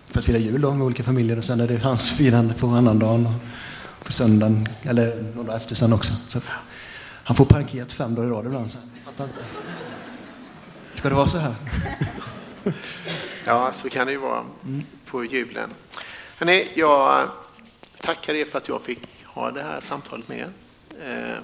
för 0.07 0.19
att 0.19 0.25
fira 0.25 0.39
jul 0.39 0.61
då, 0.61 0.73
med 0.73 0.87
olika 0.87 1.03
familjer. 1.03 1.39
Och 1.39 1.45
sen 1.45 1.61
är 1.61 1.69
det 1.69 1.79
hans 1.79 2.13
firande 2.13 2.55
på 2.55 2.67
annandagen 2.67 3.27
och 3.27 4.05
på 4.05 4.13
söndagen, 4.13 4.69
eller 4.83 5.23
några 5.35 5.47
dagar 5.47 5.57
efter 5.57 5.75
sen 5.75 5.93
också. 5.93 6.13
Så 6.29 6.41
han 7.25 7.37
får 7.37 7.45
parket 7.45 7.93
fem 7.93 8.15
dagar 8.15 8.29
i 8.29 8.31
rad 8.31 8.47
ibland. 8.47 8.71
Så 8.71 8.79
fattar 9.05 9.25
inte. 9.25 9.39
Ska 10.95 11.09
det 11.09 11.15
vara 11.15 11.29
så 11.29 11.39
här? 11.39 11.55
ja, 13.45 13.71
så 13.73 13.89
kan 13.89 14.07
det 14.07 14.13
ju 14.13 14.19
vara 14.19 14.45
på 15.07 15.25
julen. 15.25 15.71
Hörrni, 16.39 16.69
jag 16.75 17.29
tackar 18.07 18.35
er 18.35 18.45
för 18.45 18.59
att 18.59 18.69
jag 18.69 18.83
fick 18.83 19.25
ha 19.25 19.51
det 19.51 19.63
här 19.63 19.81
samtalet 19.81 20.29
med 20.29 20.39
er. 20.39 20.51
Eh, 21.05 21.39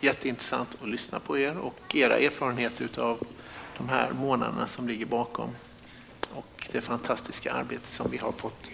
jätteintressant 0.00 0.76
att 0.82 0.88
lyssna 0.88 1.20
på 1.20 1.38
er 1.38 1.58
och 1.58 1.96
era 1.96 2.18
erfarenheter 2.18 2.88
av 2.98 3.26
de 3.78 3.88
här 3.88 4.10
månaderna 4.12 4.66
som 4.66 4.88
ligger 4.88 5.06
bakom 5.06 5.50
och 6.34 6.68
det 6.72 6.80
fantastiska 6.80 7.52
arbete 7.52 7.92
som 7.92 8.10
vi 8.10 8.16
har 8.18 8.32
fått 8.32 8.70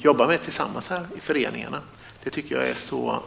jobba 0.00 0.26
med 0.26 0.42
tillsammans 0.42 0.88
här 0.88 1.06
i 1.16 1.20
föreningarna. 1.20 1.80
Det 2.24 2.30
tycker 2.30 2.56
jag 2.56 2.68
är 2.68 2.74
så 2.74 3.22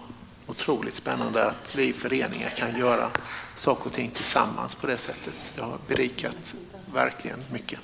otroligt 0.48 0.94
spännande 0.94 1.46
att 1.46 1.76
vi 1.76 1.90
i 1.90 1.94
föreningar 1.94 2.50
kan 2.50 2.80
göra 2.80 3.10
saker 3.56 3.86
och 3.86 3.94
ting 3.94 4.10
tillsammans 4.10 4.76
på 4.76 4.88
det 4.88 4.98
sättet. 4.98 5.54
Det 5.56 5.62
har 5.62 5.78
berikat 5.88 6.56
verkligen 6.94 7.40
mycket. 7.52 7.80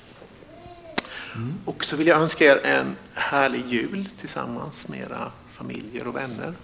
Mm. 1.34 1.54
Och 1.64 1.84
så 1.84 1.96
vill 1.96 2.06
jag 2.06 2.20
önska 2.20 2.44
er 2.44 2.66
en 2.66 2.96
härlig 3.14 3.66
jul 3.66 4.08
tillsammans 4.16 4.88
med 4.88 5.00
era 5.00 5.32
familjer 5.56 6.06
och 6.06 6.16
vänner. 6.16 6.54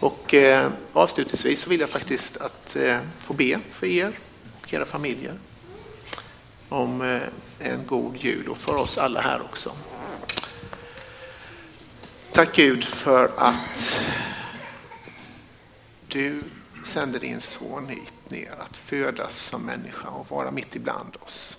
Och 0.00 0.34
eh, 0.34 0.72
avslutningsvis 0.92 1.60
så 1.60 1.70
vill 1.70 1.80
jag 1.80 1.88
faktiskt 1.88 2.36
att 2.36 2.76
eh, 2.76 2.98
få 3.18 3.34
be 3.34 3.60
för 3.72 3.86
er 3.86 4.18
och 4.60 4.74
era 4.74 4.84
familjer 4.84 5.34
om 6.68 7.02
eh, 7.02 7.22
en 7.58 7.86
god 7.86 8.16
jul 8.16 8.48
och 8.48 8.58
för 8.58 8.76
oss 8.76 8.98
alla 8.98 9.20
här 9.20 9.42
också. 9.42 9.72
Tack 12.32 12.56
Gud 12.56 12.84
för 12.84 13.30
att 13.36 14.02
du 16.08 16.42
sände 16.84 17.18
din 17.18 17.40
son 17.40 17.88
hit 17.88 18.30
ner 18.30 18.54
att 18.58 18.76
födas 18.76 19.36
som 19.36 19.62
människa 19.62 20.08
och 20.08 20.30
vara 20.30 20.50
mitt 20.50 20.76
ibland 20.76 21.16
oss. 21.20 21.58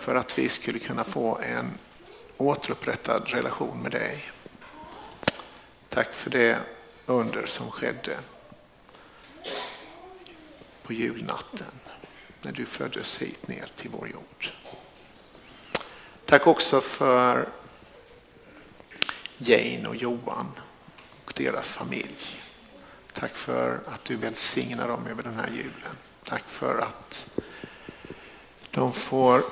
För 0.00 0.14
att 0.14 0.38
vi 0.38 0.48
skulle 0.48 0.78
kunna 0.78 1.04
få 1.04 1.38
en 1.38 1.70
återupprättad 2.36 3.22
relation 3.26 3.82
med 3.82 3.92
dig. 3.92 4.30
Tack 5.90 6.14
för 6.14 6.30
det 6.30 6.58
under 7.06 7.46
som 7.46 7.70
skedde 7.70 8.18
på 10.82 10.92
julnatten 10.92 11.66
när 12.42 12.52
du 12.52 12.66
föddes 12.66 13.22
hit 13.22 13.48
ner 13.48 13.68
till 13.74 13.90
vår 13.90 14.08
jord. 14.08 14.50
Tack 16.24 16.46
också 16.46 16.80
för 16.80 17.48
Jane 19.38 19.88
och 19.88 19.96
Johan 19.96 20.46
och 21.24 21.32
deras 21.36 21.74
familj. 21.74 22.40
Tack 23.12 23.36
för 23.36 23.80
att 23.86 24.04
du 24.04 24.16
välsignar 24.16 24.88
dem 24.88 25.06
över 25.06 25.22
den 25.22 25.34
här 25.34 25.48
julen. 25.48 25.96
Tack 26.24 26.44
för 26.46 26.78
att 26.78 27.40
de 28.70 28.92
får 28.92 29.42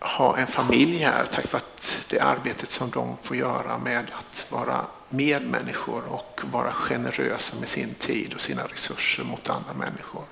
ha 0.00 0.36
en 0.36 0.46
familj 0.46 0.98
här. 0.98 1.24
Tack 1.24 1.46
för 1.46 1.58
att 1.58 1.77
det 2.10 2.20
arbetet 2.20 2.70
som 2.70 2.90
de 2.90 3.16
får 3.22 3.36
göra 3.36 3.78
med 3.78 4.10
att 4.18 4.48
vara 4.52 4.86
medmänniskor 5.08 6.04
och 6.04 6.40
vara 6.44 6.72
generösa 6.72 7.60
med 7.60 7.68
sin 7.68 7.94
tid 7.94 8.34
och 8.34 8.40
sina 8.40 8.62
resurser 8.62 9.24
mot 9.24 9.50
andra 9.50 9.72
människor. 9.72 10.24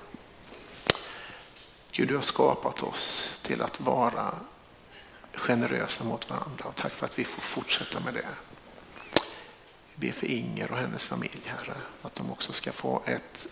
Gud, 1.91 2.07
du 2.07 2.15
har 2.15 2.21
skapat 2.21 2.83
oss 2.83 3.39
till 3.43 3.61
att 3.61 3.81
vara 3.81 4.35
generösa 5.33 6.03
mot 6.03 6.29
varandra 6.29 6.65
och 6.65 6.75
tack 6.75 6.91
för 6.91 7.05
att 7.05 7.19
vi 7.19 7.25
får 7.25 7.41
fortsätta 7.41 7.99
med 7.99 8.13
det. 8.13 8.27
Vi 9.95 10.07
ber 10.07 10.13
för 10.13 10.27
Inger 10.27 10.71
och 10.71 10.77
hennes 10.77 11.05
familj, 11.05 11.41
Herre, 11.45 11.77
att 12.01 12.15
de 12.15 12.31
också 12.31 12.53
ska 12.53 12.71
få 12.71 13.03
ett 13.05 13.47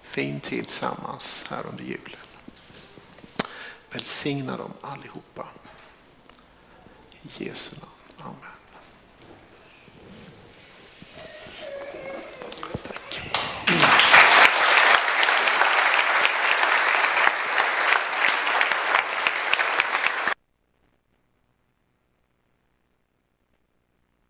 fin 0.00 0.40
tid 0.40 0.66
tillsammans 0.66 1.46
här 1.50 1.66
under 1.70 1.84
julen. 1.84 2.20
Välsigna 3.90 4.56
dem 4.56 4.72
allihopa. 4.80 5.46
I 7.24 7.28
Jesu 7.28 7.76
namn. 7.76 7.96
Amen. 8.20 8.57